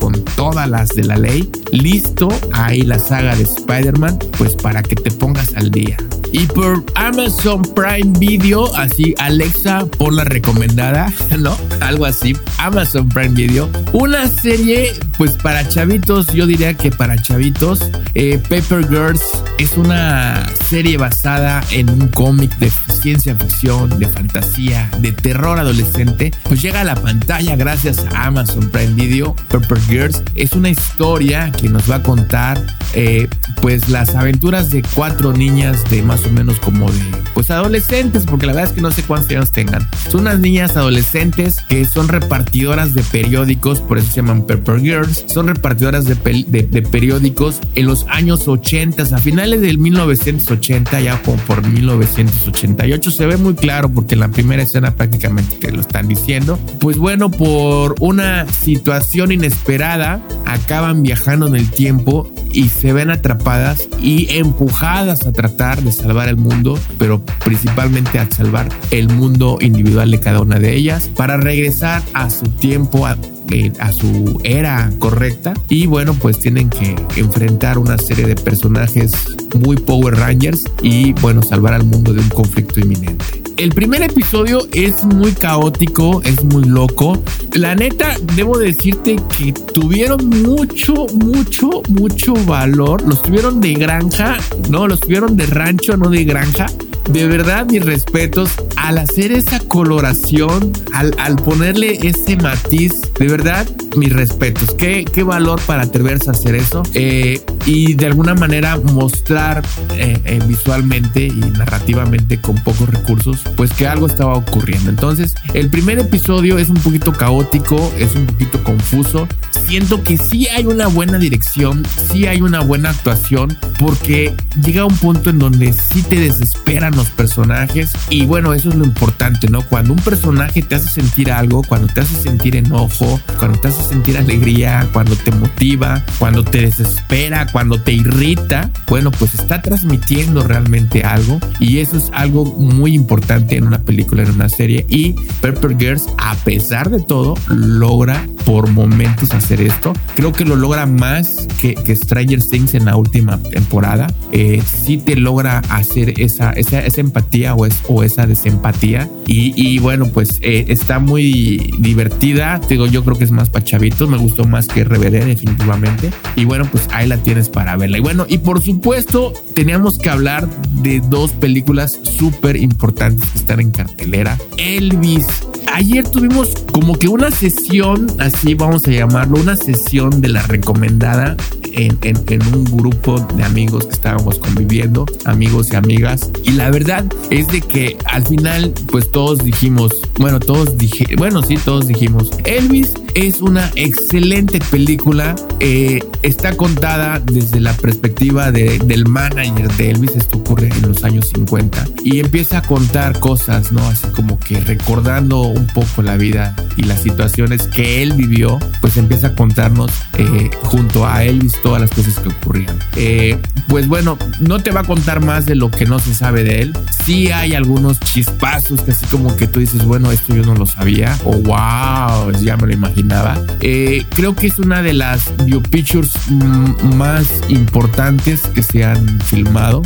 con 0.00 0.24
todas 0.36 0.68
las 0.68 0.88
de 0.88 1.04
la 1.04 1.16
ley. 1.16 1.48
Listo, 1.70 2.28
ahí 2.52 2.82
la 2.82 2.98
saga 2.98 3.36
de 3.36 3.44
Spider-Man, 3.44 4.18
pues 4.36 4.56
para 4.56 4.82
que 4.82 4.96
te 4.96 5.12
pongas 5.12 5.54
al 5.54 5.70
día. 5.70 5.96
Y 6.32 6.46
por 6.46 6.84
Amazon 6.96 7.62
Prime 7.62 8.18
Video, 8.18 8.74
así 8.74 9.14
Alexa, 9.18 9.86
por 9.86 10.12
la 10.12 10.24
recomendada, 10.24 11.12
¿no? 11.38 11.56
Algo 11.80 12.06
así. 12.06 12.36
Amazon 12.58 13.08
Prime 13.08 13.34
Video. 13.34 13.70
Una 13.92 14.28
serie, 14.28 14.92
pues 15.16 15.32
para 15.36 15.68
chavitos, 15.68 16.28
yo 16.28 16.46
diría 16.46 16.74
que 16.74 16.90
para 16.90 17.20
chavitos, 17.20 17.80
eh, 18.14 18.40
Girls 18.88 19.22
es 19.58 19.76
una 19.76 20.46
serie 20.68 20.96
basada 20.96 21.62
en 21.70 21.90
un 21.90 22.08
cómic 22.08 22.56
de 22.58 22.70
ciencia 23.04 23.36
ficción, 23.36 23.98
de 23.98 24.08
fantasía, 24.08 24.90
de 25.00 25.12
terror 25.12 25.58
adolescente, 25.58 26.32
pues 26.44 26.62
llega 26.62 26.80
a 26.80 26.84
la 26.84 26.94
pantalla 26.94 27.54
gracias 27.54 27.98
a 28.14 28.26
Amazon 28.26 28.70
Prime 28.70 28.94
Video. 28.94 29.36
Paper 29.48 29.78
Girls 29.82 30.22
es 30.34 30.52
una 30.52 30.70
historia 30.70 31.52
que 31.52 31.68
nos 31.68 31.90
va 31.90 31.96
a 31.96 32.02
contar 32.02 32.60
eh, 32.94 33.28
pues 33.60 33.88
las 33.88 34.14
aventuras 34.14 34.70
de 34.70 34.82
cuatro 34.94 35.32
niñas 35.32 35.82
de 35.90 36.02
más 36.02 36.24
o 36.26 36.30
menos 36.30 36.58
como 36.60 36.90
de 36.90 37.00
pues 37.34 37.50
adolescentes, 37.50 38.24
porque 38.24 38.46
la 38.46 38.52
verdad 38.52 38.70
es 38.70 38.76
que 38.76 38.80
no 38.80 38.92
sé 38.92 39.02
cuántos 39.02 39.30
años 39.30 39.50
tengan. 39.50 39.88
Son 40.08 40.22
unas 40.22 40.38
niñas 40.38 40.76
adolescentes 40.76 41.63
que 41.68 41.84
son 41.84 42.08
repartidoras 42.08 42.94
de 42.94 43.02
periódicos, 43.02 43.80
por 43.80 43.98
eso 43.98 44.08
se 44.08 44.16
llaman 44.16 44.46
Pepper 44.46 44.80
Girls. 44.80 45.24
Son 45.26 45.48
repartidoras 45.48 46.04
de, 46.04 46.14
de, 46.14 46.82
periódicos 46.82 47.60
en 47.74 47.86
los 47.86 48.06
años 48.08 48.46
80, 48.48 49.02
a 49.02 49.18
finales 49.18 49.60
del 49.60 49.78
1980, 49.78 51.00
ya 51.00 51.20
como 51.22 51.36
por 51.38 51.66
1988. 51.66 53.10
Se 53.10 53.26
ve 53.26 53.36
muy 53.36 53.54
claro 53.54 53.88
porque 53.88 54.14
en 54.14 54.20
la 54.20 54.28
primera 54.28 54.62
escena 54.62 54.94
prácticamente 54.94 55.56
que 55.58 55.72
lo 55.72 55.80
están 55.80 56.08
diciendo. 56.08 56.58
Pues 56.80 56.96
bueno, 56.96 57.30
por 57.30 57.94
una 58.00 58.46
situación 58.48 59.32
inesperada, 59.32 60.22
acaban 60.46 61.02
viajando 61.02 61.46
en 61.46 61.56
el 61.56 61.70
tiempo 61.70 62.30
y 62.54 62.68
se 62.68 62.92
ven 62.92 63.10
atrapadas 63.10 63.88
y 64.00 64.38
empujadas 64.38 65.26
a 65.26 65.32
tratar 65.32 65.82
de 65.82 65.92
salvar 65.92 66.28
el 66.28 66.36
mundo, 66.36 66.78
pero 66.98 67.22
principalmente 67.44 68.18
a 68.18 68.30
salvar 68.30 68.68
el 68.90 69.08
mundo 69.10 69.58
individual 69.60 70.10
de 70.10 70.20
cada 70.20 70.40
una 70.40 70.58
de 70.58 70.74
ellas 70.74 71.10
para 71.14 71.36
regresar 71.36 72.02
a 72.14 72.30
su 72.30 72.48
tiempo, 72.48 73.06
a, 73.06 73.18
eh, 73.50 73.72
a 73.80 73.92
su 73.92 74.40
era 74.44 74.90
correcta 75.00 75.52
y 75.68 75.86
bueno 75.86 76.14
pues 76.14 76.38
tienen 76.38 76.70
que 76.70 76.94
enfrentar 77.16 77.78
una 77.78 77.98
serie 77.98 78.26
de 78.26 78.36
personajes 78.36 79.12
muy 79.58 79.76
Power 79.76 80.14
Rangers 80.16 80.64
y 80.80 81.12
bueno 81.14 81.42
salvar 81.42 81.74
al 81.74 81.84
mundo 81.84 82.12
de 82.12 82.20
un 82.20 82.28
conflicto 82.28 82.80
inminente. 82.80 83.43
El 83.56 83.70
primer 83.70 84.02
episodio 84.02 84.66
es 84.72 85.04
muy 85.04 85.32
caótico, 85.32 86.20
es 86.24 86.42
muy 86.44 86.64
loco. 86.64 87.22
La 87.52 87.74
neta, 87.74 88.16
debo 88.34 88.58
decirte 88.58 89.16
que 89.36 89.52
tuvieron 89.52 90.28
mucho, 90.28 91.06
mucho, 91.14 91.82
mucho 91.88 92.34
valor. 92.46 93.02
Los 93.02 93.22
tuvieron 93.22 93.60
de 93.60 93.74
granja, 93.74 94.36
no, 94.70 94.88
los 94.88 95.00
tuvieron 95.00 95.36
de 95.36 95.46
rancho, 95.46 95.96
no 95.96 96.10
de 96.10 96.24
granja 96.24 96.66
de 97.10 97.26
verdad 97.26 97.66
mis 97.66 97.84
respetos 97.84 98.50
al 98.76 98.98
hacer 98.98 99.32
esa 99.32 99.60
coloración, 99.60 100.72
al, 100.92 101.14
al, 101.18 101.36
ponerle 101.36 101.98
ese 102.02 102.36
matiz, 102.36 103.00
de 103.18 103.28
verdad 103.28 103.66
mis 103.96 104.12
respetos. 104.12 104.74
Qué, 104.74 105.04
qué 105.04 105.22
valor 105.22 105.60
para 105.66 105.82
atreverse 105.82 106.30
a 106.30 106.32
hacer 106.32 106.54
eso 106.54 106.82
eh, 106.94 107.40
y 107.66 107.94
de 107.94 108.06
alguna 108.06 108.34
manera 108.34 108.76
mostrar 108.76 109.62
eh, 109.92 110.20
eh, 110.24 110.40
visualmente 110.46 111.26
y 111.26 111.40
narrativamente 111.56 112.40
con 112.40 112.56
pocos 112.56 112.88
recursos, 112.88 113.42
pues 113.56 113.72
que 113.72 113.86
algo 113.86 114.06
estaba 114.06 114.34
ocurriendo. 114.34 114.90
Entonces, 114.90 115.34
el 115.54 115.70
primer 115.70 115.98
episodio 115.98 116.58
es 116.58 116.68
un 116.68 116.76
poquito 116.76 117.12
caótico, 117.12 117.92
es 117.98 118.14
un 118.14 118.26
poquito 118.26 118.62
confuso. 118.64 119.28
Siento 119.66 120.02
que 120.02 120.18
sí 120.18 120.46
hay 120.48 120.66
una 120.66 120.88
buena 120.88 121.18
dirección, 121.18 121.82
sí 122.12 122.26
hay 122.26 122.42
una 122.42 122.60
buena 122.60 122.90
actuación, 122.90 123.56
porque 123.78 124.34
llega 124.62 124.84
un 124.84 124.96
punto 124.96 125.30
en 125.30 125.38
donde 125.38 125.72
sí 125.72 126.02
te 126.02 126.16
desesperan 126.16 126.94
los 126.94 127.08
personajes 127.10 127.90
y 128.10 128.26
bueno, 128.26 128.52
eso 128.52 128.68
es 128.68 128.74
lo 128.74 128.84
importante, 128.84 129.48
¿no? 129.48 129.62
Cuando 129.62 129.94
un 129.94 129.98
personaje 130.00 130.62
te 130.62 130.74
hace 130.74 130.88
sentir 130.88 131.32
algo, 131.32 131.62
cuando 131.62 131.88
te 131.88 132.02
hace 132.02 132.14
sentir 132.16 132.56
enojo, 132.56 133.20
cuando 133.38 133.58
te 133.58 133.68
hace 133.68 133.82
sentir 133.82 134.18
alegría, 134.18 134.86
cuando 134.92 135.16
te 135.16 135.30
motiva, 135.32 136.02
cuando 136.18 136.44
te 136.44 136.62
desespera, 136.62 137.46
cuando 137.54 137.80
te 137.80 137.92
irrita, 137.92 138.72
bueno, 138.88 139.12
pues 139.12 139.32
está 139.34 139.62
transmitiendo 139.62 140.42
realmente 140.42 141.04
algo 141.04 141.38
y 141.60 141.78
eso 141.78 141.96
es 141.96 142.10
algo 142.12 142.44
muy 142.44 142.96
importante 142.96 143.56
en 143.56 143.68
una 143.68 143.84
película, 143.84 144.24
en 144.24 144.30
una 144.32 144.48
serie 144.48 144.84
y 144.88 145.12
Pepper 145.40 145.78
Girls, 145.78 146.08
a 146.18 146.34
pesar 146.34 146.90
de 146.90 147.00
todo, 147.00 147.36
logra 147.46 148.26
por 148.44 148.68
momentos 148.70 149.32
hacer 149.32 149.60
esto. 149.60 149.92
Creo 150.16 150.32
que 150.32 150.44
lo 150.44 150.56
logra 150.56 150.86
más 150.86 151.46
que, 151.60 151.74
que 151.74 151.94
Stranger 151.94 152.42
Things 152.42 152.74
en 152.74 152.86
la 152.86 152.96
última 152.96 153.38
temporada. 153.38 154.12
Eh, 154.32 154.60
sí 154.66 154.96
te 154.98 155.14
logra 155.14 155.60
hacer 155.70 156.20
esa, 156.20 156.50
esa 156.52 156.80
esa 156.80 157.00
empatía 157.00 157.54
o, 157.54 157.66
es, 157.66 157.82
o 157.88 158.02
esa 158.02 158.26
desempatía. 158.26 159.08
Y, 159.26 159.54
y 159.56 159.78
bueno, 159.78 160.08
pues 160.08 160.40
eh, 160.42 160.66
está 160.68 160.98
muy 160.98 161.72
divertida. 161.78 162.60
Digo, 162.68 162.86
yo 162.86 163.04
creo 163.04 163.16
que 163.16 163.24
es 163.24 163.30
más 163.30 163.48
para 163.48 163.64
chavitos. 163.64 164.08
Me 164.08 164.18
gustó 164.18 164.44
más 164.44 164.66
que 164.66 164.84
Reveré, 164.84 165.24
definitivamente. 165.24 166.10
Y 166.36 166.44
bueno, 166.44 166.66
pues 166.70 166.88
ahí 166.92 167.06
la 167.06 167.16
tienes 167.18 167.43
para 167.48 167.76
verla. 167.76 167.98
Y 167.98 168.00
bueno, 168.00 168.26
y 168.28 168.38
por 168.38 168.60
supuesto, 168.60 169.32
teníamos 169.54 169.98
que 169.98 170.10
hablar 170.10 170.48
de 170.82 171.00
dos 171.00 171.32
películas 171.32 171.98
súper 172.02 172.56
importantes 172.56 173.28
que 173.30 173.38
están 173.38 173.60
en 173.60 173.70
cartelera. 173.70 174.38
Elvis 174.56 175.26
ayer 175.74 176.08
tuvimos 176.08 176.50
como 176.72 176.96
que 176.98 177.08
una 177.08 177.30
sesión, 177.30 178.06
así 178.20 178.54
vamos 178.54 178.86
a 178.86 178.92
llamarlo, 178.92 179.40
una 179.40 179.56
sesión 179.56 180.20
de 180.20 180.28
la 180.28 180.42
recomendada 180.42 181.36
en, 181.76 182.54
un 182.54 182.64
grupo 182.64 183.20
de 183.34 183.44
amigos 183.44 183.86
que 183.86 183.92
estábamos 183.92 184.38
conviviendo, 184.38 185.06
amigos 185.24 185.68
y 185.72 185.76
amigas. 185.76 186.30
Y 186.44 186.52
la 186.52 186.70
verdad 186.70 187.04
es 187.30 187.48
de 187.48 187.60
que 187.60 187.96
al 188.06 188.24
final, 188.26 188.72
pues 188.90 189.10
todos 189.10 189.38
dijimos, 189.38 189.92
bueno, 190.18 190.40
todos 190.40 190.76
dije, 190.78 191.16
bueno, 191.16 191.42
sí, 191.42 191.56
todos 191.64 191.86
dijimos, 191.86 192.30
Elvis 192.44 192.94
es 193.14 193.40
una 193.40 193.70
excelente 193.76 194.60
película. 194.70 195.34
Eh, 195.60 196.00
está 196.22 196.56
contada 196.56 197.20
desde 197.20 197.60
la 197.60 197.72
perspectiva 197.74 198.50
de, 198.52 198.78
del 198.80 199.06
manager 199.06 199.70
de 199.72 199.90
Elvis. 199.90 200.16
Esto 200.16 200.38
ocurre 200.38 200.68
en 200.68 200.88
los 200.88 201.04
años 201.04 201.30
50 201.34 201.86
y 202.04 202.20
empieza 202.20 202.58
a 202.58 202.62
contar 202.62 203.18
cosas, 203.20 203.72
¿no? 203.72 203.86
Así 203.88 204.06
como 204.08 204.38
que 204.38 204.60
recordando 204.60 205.42
un 205.42 205.66
poco 205.68 206.02
la 206.02 206.16
vida 206.16 206.54
y 206.76 206.82
las 206.82 207.02
situaciones 207.02 207.66
que 207.68 208.02
él 208.02 208.12
vivió, 208.12 208.58
pues 208.80 208.96
empieza 208.96 209.28
a 209.28 209.34
contarnos 209.34 209.90
eh, 210.18 210.50
junto 210.64 211.06
a 211.06 211.24
Elvis 211.24 211.54
todas 211.64 211.80
las 211.80 211.90
cosas 211.90 212.18
que 212.18 212.28
ocurrían. 212.28 212.78
Eh, 212.94 213.38
pues 213.68 213.88
bueno, 213.88 214.18
no 214.38 214.58
te 214.58 214.70
va 214.70 214.80
a 214.80 214.84
contar 214.84 215.24
más 215.24 215.46
de 215.46 215.54
lo 215.54 215.70
que 215.70 215.86
no 215.86 215.98
se 215.98 216.14
sabe 216.14 216.44
de 216.44 216.60
él. 216.60 216.78
Sí 217.06 217.32
hay 217.32 217.54
algunos 217.54 217.98
chispazos 218.00 218.82
que 218.82 218.90
así 218.90 219.06
como 219.06 219.34
que 219.34 219.46
tú 219.46 219.60
dices, 219.60 219.82
bueno, 219.86 220.12
esto 220.12 220.34
yo 220.34 220.42
no 220.42 220.54
lo 220.54 220.66
sabía 220.66 221.18
o 221.24 221.32
wow, 221.32 222.30
ya 222.42 222.58
me 222.58 222.66
lo 222.66 222.74
imaginaba. 222.74 223.40
Eh, 223.60 224.04
creo 224.10 224.36
que 224.36 224.46
es 224.48 224.58
una 224.58 224.82
de 224.82 224.92
las 224.92 225.32
biopictures 225.46 226.12
mm, 226.28 226.96
más 226.96 227.26
importantes 227.48 228.42
que 228.48 228.62
se 228.62 228.84
han 228.84 229.20
filmado. 229.22 229.80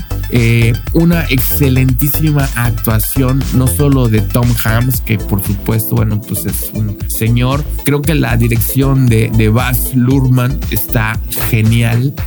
una 0.93 1.25
excelentísima 1.27 2.49
actuación, 2.57 3.43
no 3.55 3.69
solo 3.69 4.09
de 4.09 4.21
Tom 4.21 4.49
Hanks, 4.65 5.01
que 5.01 5.17
por 5.17 5.47
supuesto, 5.47 5.95
bueno, 5.95 6.21
pues 6.21 6.45
es 6.45 6.71
un 6.75 6.99
señor. 7.09 7.65
Creo 7.85 8.03
que 8.03 8.17
la 8.17 8.37
dirección 8.37 9.07
de, 9.07 9.31
de 9.31 9.49
Baz 9.49 9.95
Luhrmann 9.95 10.59
está 10.71 11.19
genial, 11.49 11.68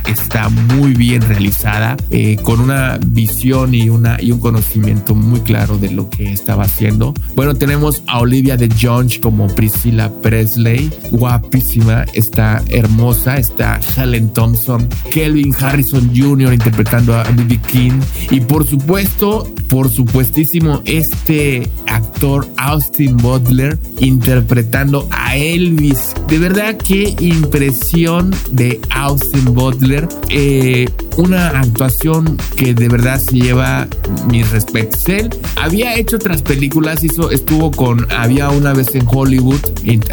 está 0.06 0.48
muy 0.48 0.94
bien 0.94 1.22
realizada, 1.22 1.96
eh, 2.10 2.36
con 2.42 2.60
una 2.60 2.98
visión 3.04 3.74
y, 3.74 3.88
una, 3.88 4.16
y 4.20 4.30
un 4.30 4.38
conocimiento 4.38 5.14
muy 5.14 5.40
claro 5.40 5.78
de 5.78 5.90
lo 5.90 6.08
que 6.08 6.32
estaba 6.32 6.64
haciendo. 6.64 7.12
Bueno, 7.34 7.54
tenemos 7.54 8.02
a 8.06 8.20
Olivia 8.20 8.56
de 8.56 8.68
Jones 8.80 9.18
como 9.18 9.48
Priscilla 9.48 10.10
Presley, 10.22 10.90
guapísima, 11.10 12.04
está 12.14 12.62
hermosa, 12.68 13.36
está 13.36 13.80
Helen 13.96 14.32
Thompson, 14.32 14.88
Kelvin 15.10 15.54
Harrison 15.58 16.10
Jr. 16.14 16.52
interpretando 16.52 17.16
a 17.16 17.24
B.B. 17.24 17.58
King 17.66 18.00
y 18.30 18.40
por 18.40 18.66
supuesto, 18.66 19.52
por 19.72 19.88
supuestísimo, 19.88 20.82
este 20.84 21.66
actor 21.86 22.46
Austin 22.58 23.16
Butler 23.16 23.78
interpretando 24.00 25.08
a 25.10 25.34
Elvis. 25.34 26.12
De 26.28 26.38
verdad, 26.38 26.76
qué 26.76 27.16
impresión 27.20 28.34
de 28.50 28.78
Austin 28.90 29.54
Butler. 29.54 30.06
Eh, 30.28 30.90
una 31.16 31.48
actuación 31.60 32.36
que 32.56 32.74
de 32.74 32.88
verdad 32.88 33.20
se 33.20 33.36
lleva 33.36 33.86
mis 34.28 34.50
respetos. 34.50 35.08
Él 35.08 35.30
había 35.56 35.96
hecho 35.96 36.16
otras 36.16 36.42
películas, 36.42 37.04
hizo, 37.04 37.30
estuvo 37.30 37.70
con, 37.70 38.10
había 38.12 38.50
una 38.50 38.72
vez 38.72 38.94
en 38.94 39.06
Hollywood, 39.06 39.60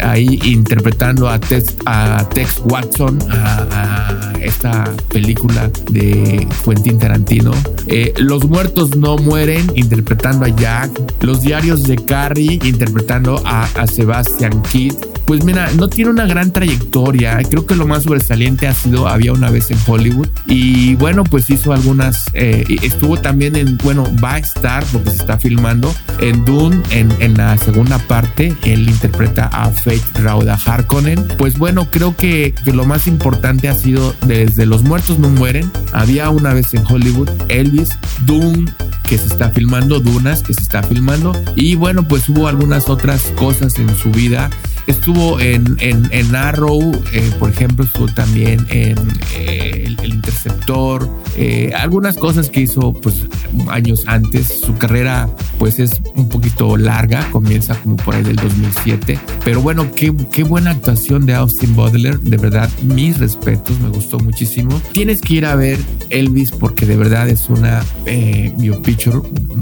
ahí 0.02 0.38
interpretando 0.44 1.28
a 1.28 1.38
Tex, 1.38 1.74
a 1.86 2.28
Tex 2.32 2.62
Watson, 2.64 3.18
a, 3.30 4.32
esta 4.40 4.90
película 5.08 5.70
de 5.90 6.46
Quentin 6.64 6.98
Tarantino. 6.98 7.52
Eh, 7.86 8.14
Los 8.16 8.44
muertos 8.46 8.96
no 8.96 9.18
mueren, 9.18 9.70
interpretando 9.74 10.46
a 10.46 10.48
Jack. 10.48 10.90
Los 11.20 11.42
diarios 11.42 11.84
de 11.84 11.96
Carrie, 11.96 12.58
interpretando 12.64 13.42
a, 13.44 13.64
a 13.64 13.86
Sebastian 13.86 14.62
Kidd 14.62 14.94
pues 15.30 15.44
mira, 15.44 15.70
no 15.76 15.86
tiene 15.86 16.10
una 16.10 16.26
gran 16.26 16.52
trayectoria. 16.52 17.38
Creo 17.48 17.64
que 17.64 17.76
lo 17.76 17.86
más 17.86 18.02
sobresaliente 18.02 18.66
ha 18.66 18.74
sido 18.74 19.06
Había 19.06 19.32
una 19.32 19.48
vez 19.48 19.70
en 19.70 19.78
Hollywood. 19.86 20.26
Y 20.46 20.96
bueno, 20.96 21.22
pues 21.22 21.48
hizo 21.50 21.72
algunas. 21.72 22.24
Eh, 22.32 22.64
estuvo 22.82 23.16
también 23.16 23.54
en, 23.54 23.78
bueno, 23.78 24.08
va 24.20 24.34
a 24.34 24.38
estar, 24.38 24.84
porque 24.86 25.10
se 25.10 25.18
está 25.18 25.38
filmando, 25.38 25.94
en 26.18 26.44
Dune, 26.44 26.82
en, 26.90 27.12
en 27.20 27.34
la 27.34 27.56
segunda 27.58 27.98
parte. 27.98 28.56
Él 28.64 28.88
interpreta 28.88 29.46
a 29.52 29.70
Faith 29.70 30.02
Rauda 30.18 30.58
Harkonnen. 30.66 31.28
Pues 31.38 31.56
bueno, 31.58 31.88
creo 31.92 32.16
que, 32.16 32.52
que 32.64 32.72
lo 32.72 32.84
más 32.84 33.06
importante 33.06 33.68
ha 33.68 33.74
sido 33.74 34.16
desde 34.26 34.66
Los 34.66 34.82
Muertos 34.82 35.20
No 35.20 35.28
Mueren. 35.28 35.70
Había 35.92 36.28
una 36.30 36.54
vez 36.54 36.74
en 36.74 36.82
Hollywood, 36.84 37.30
Elvis, 37.48 37.90
Dune 38.26 38.64
que 39.10 39.18
se 39.18 39.26
está 39.26 39.50
filmando, 39.50 39.98
Dunas 39.98 40.44
que 40.44 40.54
se 40.54 40.62
está 40.62 40.84
filmando 40.84 41.32
y 41.56 41.74
bueno 41.74 42.06
pues 42.06 42.28
hubo 42.28 42.46
algunas 42.46 42.88
otras 42.88 43.32
cosas 43.34 43.76
en 43.80 43.92
su 43.96 44.12
vida 44.12 44.50
Estuvo 44.90 45.38
en, 45.38 45.76
en, 45.78 46.34
Arrow, 46.34 46.80
eh, 47.12 47.30
por 47.38 47.48
ejemplo, 47.48 47.84
estuvo 47.84 48.06
también 48.08 48.66
en 48.70 48.98
eh, 49.36 49.84
el, 49.86 50.04
Interceptor, 50.04 51.08
eh, 51.36 51.72
algunas 51.76 52.16
cosas 52.16 52.48
que 52.48 52.62
hizo 52.62 52.92
pues 52.94 53.24
años 53.68 54.02
antes. 54.08 54.48
Su 54.48 54.76
carrera 54.78 55.30
pues 55.60 55.78
es 55.78 56.02
un 56.16 56.28
poquito 56.28 56.76
larga, 56.76 57.24
comienza 57.30 57.76
como 57.76 57.94
por 57.96 58.16
ahí 58.16 58.24
del 58.24 58.34
2007. 58.34 59.16
Pero 59.44 59.62
bueno, 59.62 59.92
qué, 59.94 60.12
qué 60.32 60.42
buena 60.42 60.72
actuación 60.72 61.24
de 61.24 61.34
Austin 61.34 61.76
Butler, 61.76 62.18
de 62.18 62.36
verdad, 62.36 62.68
mis 62.82 63.16
respetos, 63.18 63.78
me 63.78 63.90
gustó 63.90 64.18
muchísimo. 64.18 64.82
Tienes 64.90 65.20
que 65.20 65.34
ir 65.34 65.46
a 65.46 65.54
ver 65.54 65.78
Elvis 66.10 66.50
porque 66.50 66.84
de 66.84 66.96
verdad 66.96 67.28
es 67.28 67.48
una 67.48 67.84
biopicture, 68.56 69.18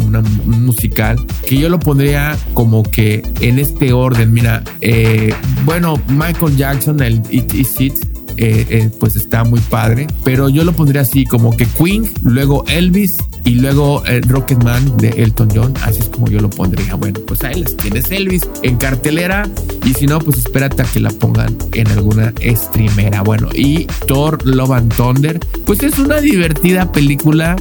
una, 0.06 0.20
un 0.20 0.64
musical, 0.64 1.18
que 1.47 1.58
yo 1.58 1.68
lo 1.68 1.78
pondría 1.78 2.35
como 2.54 2.82
que 2.82 3.23
en 3.42 3.58
este 3.58 3.92
orden, 3.92 4.32
mira, 4.32 4.64
eh, 4.80 5.17
bueno, 5.64 6.00
Michael 6.08 6.56
Jackson, 6.56 7.02
el 7.02 7.22
It 7.30 7.54
Is 7.54 7.80
It, 7.80 7.94
eh, 8.40 8.64
eh, 8.70 8.90
pues 9.00 9.16
está 9.16 9.42
muy 9.42 9.58
padre. 9.60 10.06
Pero 10.22 10.48
yo 10.48 10.62
lo 10.62 10.72
pondría 10.72 11.02
así 11.02 11.25
como 11.25 11.56
que 11.56 11.66
Queen, 11.66 12.08
luego 12.22 12.64
Elvis 12.68 13.18
y 13.44 13.56
luego 13.56 14.04
el 14.06 14.22
Rocketman 14.22 14.96
de 14.96 15.08
Elton 15.08 15.48
John. 15.52 15.75
Así 15.82 16.00
es 16.00 16.08
como 16.08 16.28
yo 16.28 16.38
lo 16.40 16.48
pondría. 16.48 16.94
Bueno, 16.94 17.18
pues 17.26 17.42
ahí 17.42 17.60
las 17.60 17.76
tienes 17.76 18.10
Elvis 18.12 18.42
en 18.62 18.76
cartelera 18.76 19.48
y 19.84 19.92
si 19.94 20.06
no, 20.06 20.20
pues 20.20 20.38
espérate 20.38 20.82
a 20.82 20.84
que 20.84 21.00
la 21.00 21.10
pongan 21.10 21.56
en 21.72 21.88
alguna 21.88 22.32
streamera. 22.54 23.22
Bueno, 23.22 23.48
y 23.54 23.87
Thor 24.06 24.38
Love 24.46 24.72
and 24.72 24.94
Thunder, 24.94 25.40
pues 25.64 25.82
es 25.82 25.98
una 25.98 26.20
divertida 26.20 26.92
película 26.92 27.56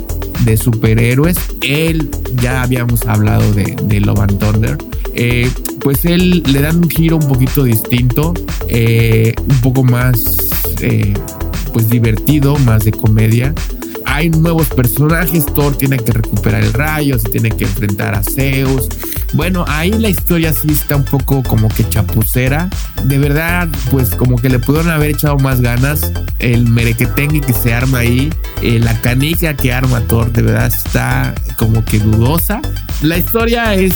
de 0.45 0.57
superhéroes. 0.57 1.37
Él, 1.61 2.11
ya 2.41 2.61
habíamos 2.61 3.03
hablado 3.07 3.51
de, 3.53 3.75
de 3.83 3.99
Love 3.99 4.19
and 4.19 4.39
Thunder. 4.39 4.77
Eh, 5.17 5.50
pues 5.79 6.05
él 6.05 6.43
le 6.43 6.62
dan 6.62 6.77
un 6.77 6.89
giro 6.89 7.17
un 7.17 7.27
poquito 7.27 7.63
distinto, 7.63 8.36
eh, 8.67 9.33
un 9.39 9.62
poco 9.62 9.83
más 9.83 10.38
eh, 10.81 11.15
pues 11.74 11.89
divertido, 11.89 12.55
más 12.59 12.86
de 12.86 12.91
comedia. 12.91 13.53
Hay 14.05 14.29
nuevos 14.29 14.67
personajes, 14.67 15.45
Thor 15.47 15.75
tiene 15.75 15.97
que 15.97 16.12
recuperar 16.12 16.63
el 16.63 16.71
rayo, 16.71 17.17
se 17.17 17.29
tiene 17.29 17.50
que 17.50 17.65
enfrentar 17.65 18.13
a 18.13 18.21
Zeus. 18.24 18.89
Bueno, 19.33 19.65
ahí 19.67 19.91
la 19.91 20.09
historia 20.09 20.53
sí 20.53 20.67
está 20.71 20.95
un 20.95 21.03
poco 21.03 21.43
como 21.43 21.67
que 21.67 21.88
chapucera. 21.89 22.69
De 23.05 23.17
verdad, 23.17 23.67
pues 23.91 24.12
como 24.12 24.38
que 24.38 24.50
le 24.50 24.59
pudieron 24.59 24.89
haber 24.91 25.12
echado 25.12 25.38
más 25.38 25.62
ganas. 25.62 26.13
El 26.39 26.69
merequetengue 26.69 27.41
que 27.41 27.53
se 27.53 27.74
arma 27.74 28.00
ahí, 28.00 28.29
eh, 28.61 28.79
la 28.79 28.99
canica 29.01 29.55
que 29.55 29.73
arma 29.73 30.01
Thor, 30.01 30.31
de 30.31 30.41
verdad 30.41 30.67
está 30.67 31.33
como 31.57 31.83
que 31.85 31.99
dudosa. 31.99 32.61
La 33.01 33.17
historia 33.17 33.75
es 33.75 33.95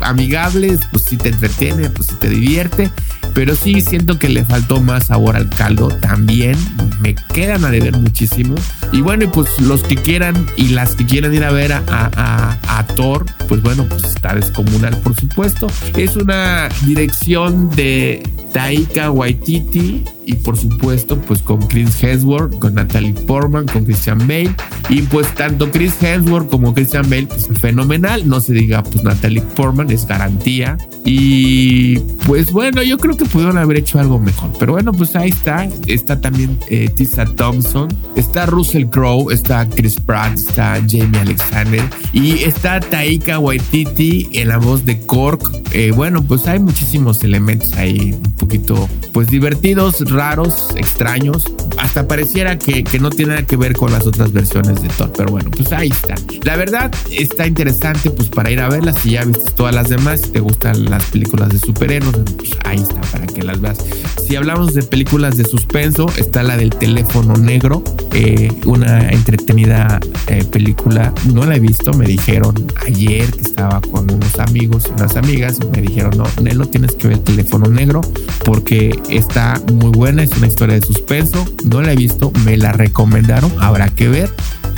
amigable, 0.00 0.78
pues 0.90 1.04
si 1.04 1.16
te 1.16 1.28
entretiene, 1.30 1.90
pues 1.90 2.08
si 2.08 2.14
te 2.16 2.28
divierte 2.28 2.90
pero 3.38 3.54
sí 3.54 3.80
siento 3.82 4.18
que 4.18 4.28
le 4.28 4.44
faltó 4.44 4.80
más 4.80 5.06
sabor 5.06 5.36
al 5.36 5.48
caldo 5.48 5.88
también. 5.88 6.56
Me 7.00 7.14
quedan 7.14 7.64
a 7.64 7.70
deber 7.70 7.96
muchísimo. 7.96 8.56
Y 8.90 9.00
bueno, 9.00 9.30
pues 9.30 9.60
los 9.60 9.84
que 9.84 9.94
quieran 9.94 10.46
y 10.56 10.70
las 10.70 10.96
que 10.96 11.06
quieran 11.06 11.32
ir 11.32 11.44
a 11.44 11.52
ver 11.52 11.72
a, 11.72 11.82
a, 11.86 12.58
a, 12.66 12.86
Thor, 12.96 13.26
pues 13.46 13.62
bueno, 13.62 13.86
pues 13.88 14.02
está 14.02 14.34
descomunal, 14.34 14.96
por 15.02 15.14
supuesto. 15.14 15.68
Es 15.96 16.16
una 16.16 16.68
dirección 16.84 17.70
de 17.70 18.22
Taika 18.52 19.10
Waititi 19.10 20.04
y 20.28 20.34
por 20.34 20.58
supuesto 20.58 21.18
pues 21.22 21.40
con 21.40 21.58
Chris 21.68 22.02
Hemsworth, 22.02 22.58
con 22.58 22.74
Natalie 22.74 23.14
Portman, 23.14 23.66
con 23.66 23.84
Christian 23.84 24.18
Bale. 24.18 24.54
Y 24.90 25.02
pues 25.02 25.34
tanto 25.34 25.70
Chris 25.70 25.94
Hemsworth 26.02 26.50
como 26.50 26.74
Christian 26.74 27.08
Bale 27.08 27.26
pues 27.26 27.48
fenomenal, 27.58 28.28
no 28.28 28.40
se 28.40 28.52
diga 28.52 28.82
pues 28.82 29.02
Natalie 29.02 29.40
Portman 29.40 29.90
es 29.90 30.06
garantía. 30.06 30.76
Y 31.04 31.98
pues 32.26 32.52
bueno 32.52 32.82
yo 32.82 32.98
creo 32.98 33.16
que 33.16 33.24
pudieron 33.24 33.56
haber 33.56 33.78
hecho 33.78 33.98
algo 33.98 34.18
mejor, 34.18 34.50
pero 34.58 34.72
bueno 34.72 34.92
pues 34.92 35.16
ahí 35.16 35.30
está, 35.30 35.66
está 35.86 36.20
también 36.20 36.58
eh, 36.68 36.90
Tessa 36.94 37.24
Thompson, 37.24 37.88
está 38.14 38.44
Russell 38.44 38.84
Crowe, 38.84 39.32
está 39.32 39.66
Chris 39.66 39.98
Pratt, 39.98 40.34
está 40.34 40.78
Jamie 40.86 41.20
Alexander. 41.20 41.82
Y 42.12 42.40
está 42.40 42.80
Taika 42.80 43.38
Waititi 43.38 44.28
en 44.34 44.48
la 44.48 44.58
voz 44.58 44.84
de 44.84 45.00
Cork, 45.00 45.42
eh, 45.72 45.90
bueno 45.96 46.22
pues 46.22 46.46
hay 46.46 46.58
muchísimos 46.58 47.22
elementos 47.24 47.72
ahí 47.74 48.14
poquito 48.38 48.88
pues 49.12 49.28
divertidos, 49.28 50.08
raros, 50.10 50.68
extraños. 50.76 51.44
Hasta 51.76 52.08
pareciera 52.08 52.58
que, 52.58 52.84
que, 52.84 52.98
no 52.98 53.10
tiene 53.10 53.34
nada 53.34 53.46
que 53.46 53.56
ver 53.56 53.74
con 53.74 53.92
las 53.92 54.06
otras 54.06 54.32
versiones 54.32 54.82
de 54.82 54.88
Thor. 54.88 55.12
Pero 55.16 55.30
bueno, 55.30 55.50
pues 55.50 55.72
ahí 55.72 55.88
está. 55.88 56.14
La 56.42 56.56
verdad 56.56 56.92
está 57.10 57.46
interesante 57.46 58.10
pues 58.10 58.28
para 58.28 58.50
ir 58.50 58.60
a 58.60 58.68
verlas. 58.68 58.96
Si 59.02 59.10
ya 59.10 59.24
viste 59.24 59.50
todas 59.52 59.74
las 59.74 59.88
demás, 59.88 60.22
si 60.22 60.30
te 60.30 60.40
gustan 60.40 60.86
las 60.86 61.04
películas 61.06 61.50
de 61.50 61.58
superhéroes, 61.58 62.16
pues 62.36 62.52
ahí 62.64 62.78
está 62.78 63.00
para 63.12 63.26
que 63.26 63.42
las 63.42 63.60
veas. 63.60 63.78
Si 64.26 64.36
hablamos 64.36 64.74
de 64.74 64.82
películas 64.82 65.36
de 65.36 65.44
suspenso, 65.44 66.10
está 66.16 66.42
la 66.42 66.56
del 66.56 66.70
teléfono 66.70 67.34
negro. 67.34 67.82
Eh, 68.12 68.50
una 68.66 69.10
entretenida 69.10 70.00
eh, 70.28 70.44
película. 70.44 70.77
No 70.88 71.44
la 71.44 71.56
he 71.56 71.60
visto, 71.60 71.92
me 71.92 72.06
dijeron 72.06 72.54
ayer 72.86 73.30
que 73.30 73.42
estaba 73.42 73.80
con 73.82 74.10
unos 74.10 74.38
amigos 74.38 74.84
y 74.88 74.92
unas 74.92 75.16
amigas. 75.16 75.58
Me 75.70 75.82
dijeron, 75.82 76.16
no, 76.16 76.24
Nelo, 76.42 76.66
tienes 76.66 76.92
que 76.92 77.08
ver 77.08 77.18
el 77.18 77.24
teléfono 77.24 77.68
negro 77.68 78.00
porque 78.44 78.98
está 79.10 79.60
muy 79.72 79.90
buena, 79.90 80.22
es 80.22 80.30
una 80.32 80.46
historia 80.46 80.76
de 80.76 80.86
suspenso, 80.86 81.44
no 81.64 81.82
la 81.82 81.92
he 81.92 81.96
visto, 81.96 82.32
me 82.44 82.56
la 82.56 82.72
recomendaron, 82.72 83.52
habrá 83.60 83.88
que 83.90 84.08
ver 84.08 84.30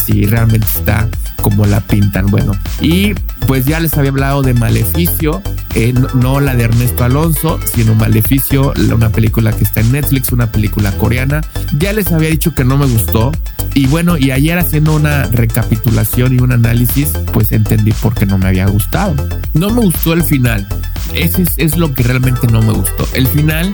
si 0.04 0.26
realmente 0.26 0.66
está 0.66 1.08
como 1.42 1.64
la 1.66 1.80
pintan. 1.80 2.26
Bueno, 2.26 2.52
y 2.80 3.14
pues 3.46 3.64
ya 3.64 3.78
les 3.78 3.94
había 3.94 4.10
hablado 4.10 4.42
de 4.42 4.54
Maleficio, 4.54 5.42
eh, 5.74 5.94
no, 6.14 6.40
la 6.40 6.56
de 6.56 6.64
Ernesto 6.64 7.04
Alonso, 7.04 7.60
sino 7.72 7.94
Maleficio, 7.94 8.72
una 8.92 9.10
película 9.10 9.52
que 9.52 9.64
está 9.64 9.80
en 9.80 9.92
Netflix, 9.92 10.32
una 10.32 10.50
película 10.50 10.90
coreana. 10.92 11.42
Ya 11.78 11.92
les 11.92 12.10
había 12.12 12.30
dicho 12.30 12.54
que 12.54 12.64
no 12.64 12.76
me 12.76 12.86
gustó. 12.86 13.30
Y 13.74 13.86
bueno, 13.86 14.18
y 14.18 14.30
ayer 14.30 14.58
haciendo 14.58 14.94
una 14.94 15.24
recapitulación 15.26 16.34
y 16.34 16.38
un 16.38 16.52
análisis, 16.52 17.10
pues 17.32 17.52
entendí 17.52 17.92
por 17.92 18.14
qué 18.14 18.26
no 18.26 18.38
me 18.38 18.48
había 18.48 18.66
gustado. 18.66 19.14
No 19.54 19.70
me 19.70 19.82
gustó 19.82 20.12
el 20.12 20.24
final. 20.24 20.66
Ese 21.14 21.42
es, 21.42 21.54
es 21.56 21.76
lo 21.76 21.94
que 21.94 22.02
realmente 22.02 22.46
no 22.48 22.62
me 22.62 22.72
gustó. 22.72 23.06
El 23.14 23.26
final 23.26 23.72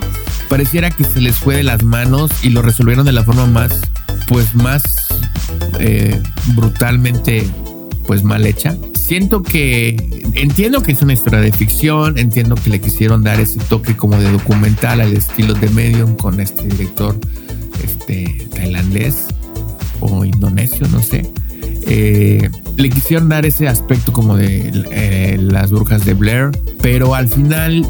pareciera 0.49 0.91
que 0.91 1.05
se 1.05 1.21
les 1.21 1.39
fue 1.39 1.57
de 1.57 1.63
las 1.63 1.83
manos 1.83 2.31
y 2.43 2.51
lo 2.51 2.63
resolvieron 2.63 3.07
de 3.07 3.13
la 3.13 3.25
forma 3.25 3.47
más, 3.47 3.81
pues 4.29 4.55
más 4.55 4.83
eh, 5.79 6.21
brutalmente, 6.55 7.47
pues 8.07 8.23
mal 8.23 8.47
hecha. 8.47 8.77
Siento 8.95 9.43
que 9.43 10.23
entiendo 10.35 10.83
que 10.83 10.93
es 10.93 11.03
una 11.03 11.13
historia 11.13 11.41
de 11.41 11.53
ficción, 11.53 12.19
entiendo 12.19 12.55
que 12.57 12.71
le 12.71 12.81
quisieron 12.81 13.23
dar 13.23 13.41
ese 13.41 13.61
toque 13.61 13.97
como 13.97 14.17
de 14.19 14.31
documental 14.31 15.01
al 15.01 15.13
estilo 15.13 15.55
de 15.55 15.69
Medium 15.71 16.17
con 16.17 16.41
este 16.41 16.65
director 16.65 17.19
este, 17.83 18.49
tailandés 18.55 19.27
o 20.01 20.25
indonesio, 20.25 20.87
no 20.89 21.03
sé. 21.03 21.31
Eh, 21.89 22.51
le 22.77 22.91
quisieron 22.91 23.29
dar 23.29 23.47
ese 23.47 23.69
aspecto 23.69 24.13
como 24.13 24.37
de 24.37 24.73
eh, 24.91 25.39
las 25.41 25.71
brujas 25.71 26.05
de 26.05 26.15
Blair, 26.15 26.51
pero 26.83 27.15
al 27.15 27.29
final 27.29 27.87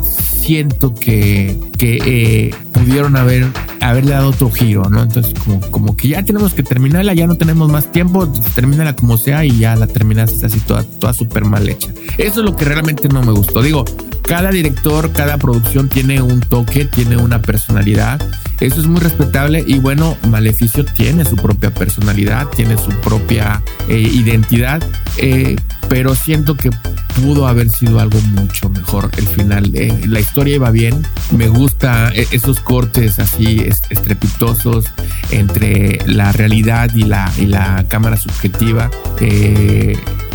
siento 0.46 0.94
que, 0.94 1.58
que 1.78 1.98
eh, 2.04 2.54
pudieron 2.72 3.16
haber 3.16 3.46
haberle 3.80 4.12
dado 4.12 4.28
otro 4.28 4.50
giro, 4.50 4.88
¿no? 4.90 5.02
Entonces, 5.02 5.34
como, 5.34 5.60
como 5.70 5.96
que 5.96 6.08
ya 6.08 6.22
tenemos 6.24 6.54
que 6.54 6.62
terminarla, 6.62 7.14
ya 7.14 7.26
no 7.26 7.36
tenemos 7.36 7.70
más 7.70 7.90
tiempo, 7.90 8.28
termínala 8.54 8.94
como 8.94 9.16
sea 9.16 9.44
y 9.44 9.58
ya 9.58 9.76
la 9.76 9.86
terminas 9.86 10.42
así 10.42 10.60
toda, 10.60 10.84
toda 10.84 11.12
súper 11.12 11.44
mal 11.44 11.68
hecha. 11.68 11.88
Eso 12.18 12.40
es 12.40 12.44
lo 12.44 12.56
que 12.56 12.64
realmente 12.64 13.08
no 13.08 13.22
me 13.22 13.32
gustó. 13.32 13.62
Digo, 13.62 13.84
cada 14.22 14.50
director, 14.50 15.12
cada 15.12 15.38
producción 15.38 15.88
tiene 15.88 16.20
un 16.20 16.40
toque, 16.40 16.84
tiene 16.84 17.16
una 17.16 17.42
personalidad. 17.42 18.20
Eso 18.60 18.80
es 18.80 18.86
muy 18.86 19.00
respetable 19.00 19.62
y 19.66 19.78
bueno, 19.78 20.16
Maleficio 20.28 20.84
tiene 20.84 21.24
su 21.24 21.36
propia 21.36 21.72
personalidad, 21.72 22.48
tiene 22.48 22.78
su 22.78 22.90
propia 23.00 23.62
eh, 23.88 23.98
identidad, 23.98 24.82
eh, 25.18 25.56
pero 25.88 26.14
siento 26.14 26.56
que 26.56 26.70
pudo 27.20 27.46
haber 27.46 27.70
sido 27.70 28.00
algo 28.00 28.18
mucho 28.20 28.68
mejor 28.70 29.10
el 29.16 29.26
final. 29.26 29.70
Eh, 29.74 29.92
la 30.06 30.20
historia 30.20 30.56
iba 30.56 30.70
bien, 30.70 31.06
me 31.36 31.48
gusta 31.48 32.10
esos 32.14 32.60
cortes 32.60 33.18
así 33.18 33.66
estrepitosos 33.90 34.86
entre 35.30 35.98
la 36.06 36.32
realidad 36.32 36.90
y 36.94 37.02
la, 37.02 37.30
y 37.38 37.46
la 37.46 37.84
cámara 37.88 38.16
subjetiva. 38.16 38.90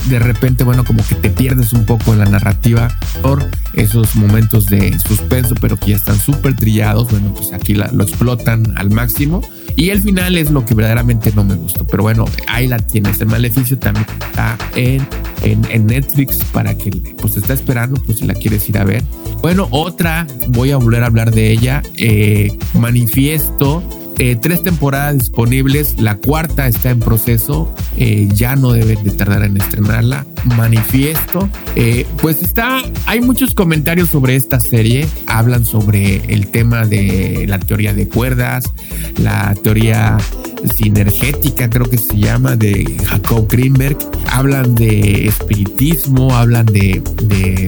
De 0.10 0.20
repente, 0.20 0.64
bueno, 0.64 0.84
como 0.84 1.06
que 1.06 1.16
te 1.16 1.30
pierdes 1.30 1.74
un 1.74 1.86
poco 1.86 2.14
en 2.14 2.20
la 2.20 2.26
narrativa 2.26 2.88
por 3.22 3.48
esos 3.74 4.16
momentos 4.16 4.66
de 4.66 4.98
suspenso, 5.00 5.56
pero 5.60 5.78
que 5.78 5.92
ya 5.92 5.96
están 5.96 6.20
súper 6.20 6.56
trillados. 6.56 7.10
Bueno, 7.12 7.34
pues 7.34 7.54
aquí 7.54 7.74
lo 7.74 8.04
explotan 8.04 8.74
al 8.78 8.90
máximo. 8.90 9.42
Y 9.76 9.90
el 9.90 10.02
final 10.02 10.38
es 10.38 10.52
lo 10.52 10.66
que 10.66 10.74
verdaderamente 10.74 11.32
no 11.34 11.44
me 11.44 11.56
gustó. 11.56 11.86
Pero 11.86 12.04
bueno, 12.04 12.26
ahí 12.48 12.68
la 12.68 12.80
tienes. 12.80 13.22
El 13.22 13.28
maleficio 13.28 13.78
también 13.80 14.06
está 14.28 14.58
en, 14.76 15.08
en, 15.44 15.86
Netflix 15.86 16.44
para 16.52 16.76
que 16.76 16.92
pues 17.22 17.38
está 17.38 17.54
esperando, 17.54 18.02
pues 18.04 18.20
si 18.20 18.26
la 18.26 18.34
quieres 18.34 18.68
ir 18.70 18.78
a 18.78 18.84
ver. 18.84 19.04
Bueno, 19.42 19.68
otra, 19.72 20.28
voy 20.50 20.72
a 20.72 20.78
volver 20.78 21.04
a 21.04 21.08
hablar 21.08 21.32
de 21.32 21.52
ella. 21.52 21.82
Eh, 21.96 22.58
manifiesto 22.74 23.84
eh, 24.17 24.38
tres 24.39 24.63
temporadas 24.63 25.17
disponibles, 25.17 26.00
la 26.00 26.17
cuarta 26.17 26.67
está 26.67 26.91
en 26.91 27.00
proceso, 27.00 27.74
eh, 27.97 28.30
ya 28.34 28.56
no 28.56 28.71
deben 28.71 29.04
de 29.04 29.12
tardar 29.12 29.43
en 29.43 29.58
estrenarla. 29.58 30.26
Manifiesto, 30.58 31.50
eh, 31.76 32.06
pues 32.21 32.41
está, 32.41 32.82
hay 33.06 33.21
muchos 33.21 33.54
comentarios 33.54 34.10
sobre 34.10 34.36
esta 34.36 34.60
serie, 34.60 35.08
hablan 35.28 35.65
sobre 35.65 36.17
el 36.34 36.47
tema 36.47 36.86
de 36.86 37.45
la 37.47 37.60
teoría 37.60 37.93
de 37.93 38.08
cuerdas, 38.08 38.65
la 39.17 39.54
teoría 39.63 40.17
sinergética, 40.76 41.69
creo 41.69 41.89
que 41.89 41.97
se 41.97 42.17
llama, 42.17 42.56
de 42.56 42.86
Jacob 43.06 43.47
Greenberg. 43.50 43.97
Hablan 44.28 44.76
de 44.76 45.28
espiritismo, 45.28 46.36
hablan 46.36 46.65
de, 46.67 47.02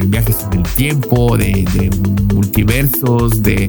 viajes 0.06 0.38
en 0.52 0.60
el 0.60 0.64
tiempo, 0.74 1.38
de, 1.38 1.90
multiversos, 2.34 3.44
de, 3.44 3.68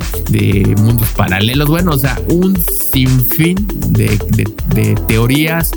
mundos 0.78 1.08
paralelos. 1.16 1.68
Bueno, 1.68 1.92
o 1.92 1.98
sea, 1.98 2.20
un 2.28 2.56
sinfín 2.92 3.66
de, 3.88 4.18
de 4.74 4.94
teorías 5.06 5.72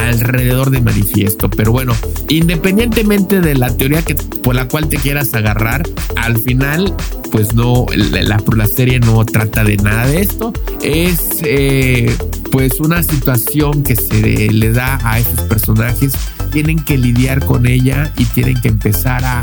alrededor 0.00 0.70
de 0.70 0.80
manifiesto. 0.80 1.50
Pero 1.50 1.72
bueno, 1.72 1.94
independientemente 2.28 3.40
de 3.40 3.54
la 3.54 3.76
teoría 3.76 4.02
que, 4.02 4.14
por 4.14 4.54
la 4.54 4.68
cual 4.68 4.88
te 4.88 4.96
quieras 4.96 5.34
agarrar, 5.34 5.82
al 6.16 6.38
final 6.38 6.94
pues 7.30 7.54
no, 7.54 7.86
la, 7.94 8.22
la, 8.38 8.66
serie 8.66 8.98
no 8.98 9.24
trata 9.24 9.64
de 9.64 9.76
nada 9.76 10.06
de 10.06 10.20
esto. 10.20 10.52
Es 10.82 11.40
eh, 11.42 12.14
pues 12.50 12.80
una 12.80 13.02
situación 13.02 13.82
que 13.82 13.96
se 13.96 14.50
le 14.50 14.72
da 14.72 14.98
a 15.04 15.18
esos 15.20 15.40
personajes 15.42 16.12
tienen 16.50 16.78
que 16.78 16.98
lidiar 16.98 17.44
con 17.44 17.66
ella 17.66 18.12
y 18.16 18.24
tienen 18.26 18.60
que 18.60 18.68
empezar 18.68 19.24
a, 19.24 19.42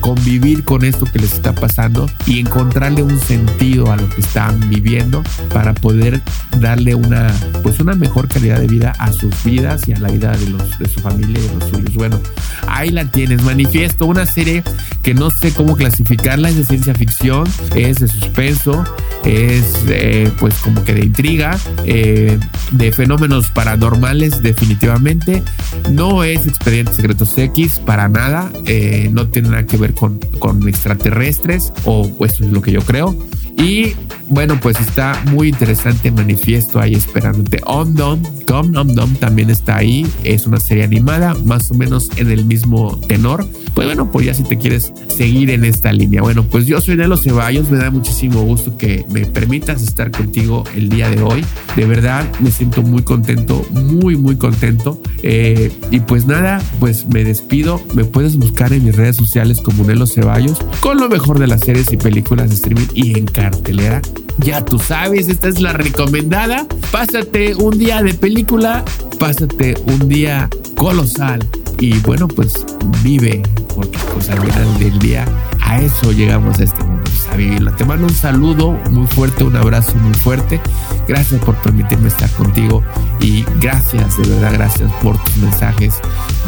convivir 0.00 0.64
con 0.64 0.84
esto 0.84 1.04
que 1.04 1.18
les 1.18 1.34
está 1.34 1.54
pasando 1.54 2.08
y 2.26 2.40
encontrarle 2.40 3.02
un 3.02 3.18
sentido 3.20 3.92
a 3.92 3.96
lo 3.96 4.08
que 4.08 4.20
están 4.20 4.58
viviendo 4.70 5.22
para 5.52 5.74
poder 5.74 6.22
darle 6.60 6.94
una 6.94 7.32
pues 7.62 7.78
una 7.78 7.94
mejor 7.94 8.28
calidad 8.28 8.58
de 8.58 8.66
vida 8.66 8.92
a 8.98 9.12
sus 9.12 9.44
vidas 9.44 9.86
y 9.86 9.92
a 9.92 9.98
la 9.98 10.08
vida 10.08 10.32
de 10.36 10.48
los 10.48 10.78
de 10.78 10.88
su 10.88 11.00
familia 11.00 11.38
y 11.38 11.46
de 11.46 11.54
los 11.54 11.68
suyos. 11.68 11.94
Bueno, 11.94 12.20
ahí 12.66 12.90
la 12.90 13.10
tienes, 13.10 13.42
manifiesto, 13.42 14.06
una 14.06 14.26
serie 14.26 14.62
que 15.02 15.14
no 15.14 15.30
sé 15.30 15.52
cómo 15.52 15.76
clasificarla, 15.76 16.48
es 16.48 16.56
de 16.56 16.64
ciencia 16.64 16.94
ficción, 16.94 17.46
es 17.74 17.98
de 17.98 18.08
suspenso, 18.08 18.84
es 19.26 19.84
eh, 19.88 20.30
pues 20.38 20.54
como 20.60 20.84
que 20.84 20.94
de 20.94 21.04
intriga, 21.04 21.58
eh, 21.84 22.38
de 22.70 22.92
fenómenos 22.92 23.50
paranormales 23.50 24.42
definitivamente, 24.42 25.42
no 25.90 26.22
es 26.22 26.46
Expedientes 26.46 26.96
Secretos 26.96 27.36
X 27.36 27.80
para 27.84 28.08
nada, 28.08 28.50
eh, 28.66 29.10
no 29.12 29.28
tiene 29.28 29.48
nada 29.48 29.66
que 29.66 29.76
ver 29.76 29.94
con, 29.94 30.20
con 30.38 30.68
extraterrestres 30.68 31.72
o 31.84 32.08
eso 32.24 32.44
es 32.44 32.52
lo 32.52 32.62
que 32.62 32.70
yo 32.70 32.80
creo. 32.82 33.16
Y 33.58 33.94
bueno, 34.28 34.58
pues 34.60 34.80
está 34.80 35.22
muy 35.30 35.48
interesante 35.48 36.10
Manifiesto 36.10 36.80
ahí 36.80 36.94
esperándote. 36.94 37.60
Om 37.64 37.94
Dom, 37.94 38.22
Dom 38.46 38.76
Om 38.76 38.94
Dom 38.94 39.14
también 39.14 39.50
está 39.50 39.76
ahí. 39.76 40.06
Es 40.24 40.46
una 40.46 40.60
serie 40.60 40.84
animada, 40.84 41.34
más 41.44 41.70
o 41.70 41.74
menos 41.74 42.10
en 42.16 42.30
el 42.30 42.44
mismo 42.44 42.98
tenor. 43.08 43.46
Pues 43.74 43.86
bueno, 43.86 44.10
pues 44.10 44.26
ya 44.26 44.34
si 44.34 44.42
te 44.42 44.56
quieres 44.56 44.92
seguir 45.08 45.50
en 45.50 45.64
esta 45.64 45.92
línea. 45.92 46.22
Bueno, 46.22 46.44
pues 46.44 46.66
yo 46.66 46.80
soy 46.80 46.96
Nelo 46.96 47.16
Ceballos. 47.16 47.70
Me 47.70 47.78
da 47.78 47.90
muchísimo 47.90 48.42
gusto 48.42 48.76
que 48.78 49.04
me 49.10 49.26
permitas 49.26 49.82
estar 49.82 50.10
contigo 50.10 50.64
el 50.74 50.88
día 50.88 51.10
de 51.10 51.22
hoy. 51.22 51.44
De 51.76 51.86
verdad, 51.86 52.24
me 52.40 52.50
siento 52.50 52.82
muy 52.82 53.02
contento, 53.02 53.66
muy, 53.72 54.16
muy 54.16 54.36
contento. 54.36 55.00
Eh, 55.22 55.70
y 55.90 56.00
pues 56.00 56.26
nada, 56.26 56.62
pues 56.80 57.06
me 57.06 57.24
despido. 57.24 57.80
Me 57.94 58.04
puedes 58.04 58.36
buscar 58.36 58.72
en 58.72 58.84
mis 58.84 58.96
redes 58.96 59.16
sociales 59.16 59.60
como 59.60 59.84
Nelo 59.84 60.06
Ceballos 60.06 60.58
con 60.80 60.98
lo 60.98 61.08
mejor 61.08 61.38
de 61.38 61.46
las 61.46 61.60
series 61.60 61.92
y 61.92 61.96
películas 61.96 62.48
de 62.50 62.56
streaming 62.56 62.86
y 62.94 63.18
en 63.18 63.26
cartelera. 63.26 64.02
Ya 64.38 64.64
tú 64.64 64.78
sabes, 64.78 65.28
esta 65.28 65.48
es 65.48 65.60
la 65.60 65.72
recomendada. 65.72 66.66
Pásate 66.92 67.54
un 67.54 67.78
día 67.78 68.02
de 68.02 68.14
película, 68.14 68.84
pásate 69.18 69.74
un 69.86 70.08
día 70.08 70.48
colosal 70.76 71.46
y 71.78 71.98
bueno, 72.00 72.28
pues 72.28 72.64
vive, 73.02 73.42
porque 73.74 73.98
pues 74.14 74.30
al 74.30 74.40
final 74.40 74.78
del 74.78 74.98
día 74.98 75.24
a 75.60 75.80
eso 75.80 76.12
llegamos 76.12 76.58
a 76.60 76.64
este 76.64 76.82
mundo, 76.84 77.02
pues, 77.04 77.28
a 77.32 77.36
vivirlo. 77.36 77.72
Te 77.72 77.84
mando 77.84 78.06
un 78.06 78.14
saludo 78.14 78.72
muy 78.90 79.06
fuerte, 79.06 79.44
un 79.44 79.56
abrazo 79.56 79.94
muy 79.96 80.14
fuerte. 80.14 80.60
Gracias 81.08 81.40
por 81.42 81.56
permitirme 81.56 82.08
estar 82.08 82.30
contigo 82.30 82.82
y 83.20 83.44
gracias, 83.60 84.16
de 84.18 84.28
verdad, 84.28 84.52
gracias 84.52 84.92
por 85.02 85.22
tus 85.24 85.36
mensajes, 85.38 85.94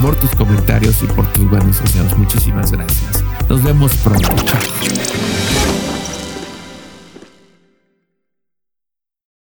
por 0.00 0.14
tus 0.16 0.30
comentarios 0.30 1.02
y 1.02 1.06
por 1.06 1.26
tus 1.32 1.48
buenos 1.50 1.82
deseos. 1.82 2.16
Muchísimas 2.16 2.70
gracias. 2.70 3.24
Nos 3.48 3.62
vemos 3.62 3.94
pronto. 3.96 4.28
Chao. 4.44 5.57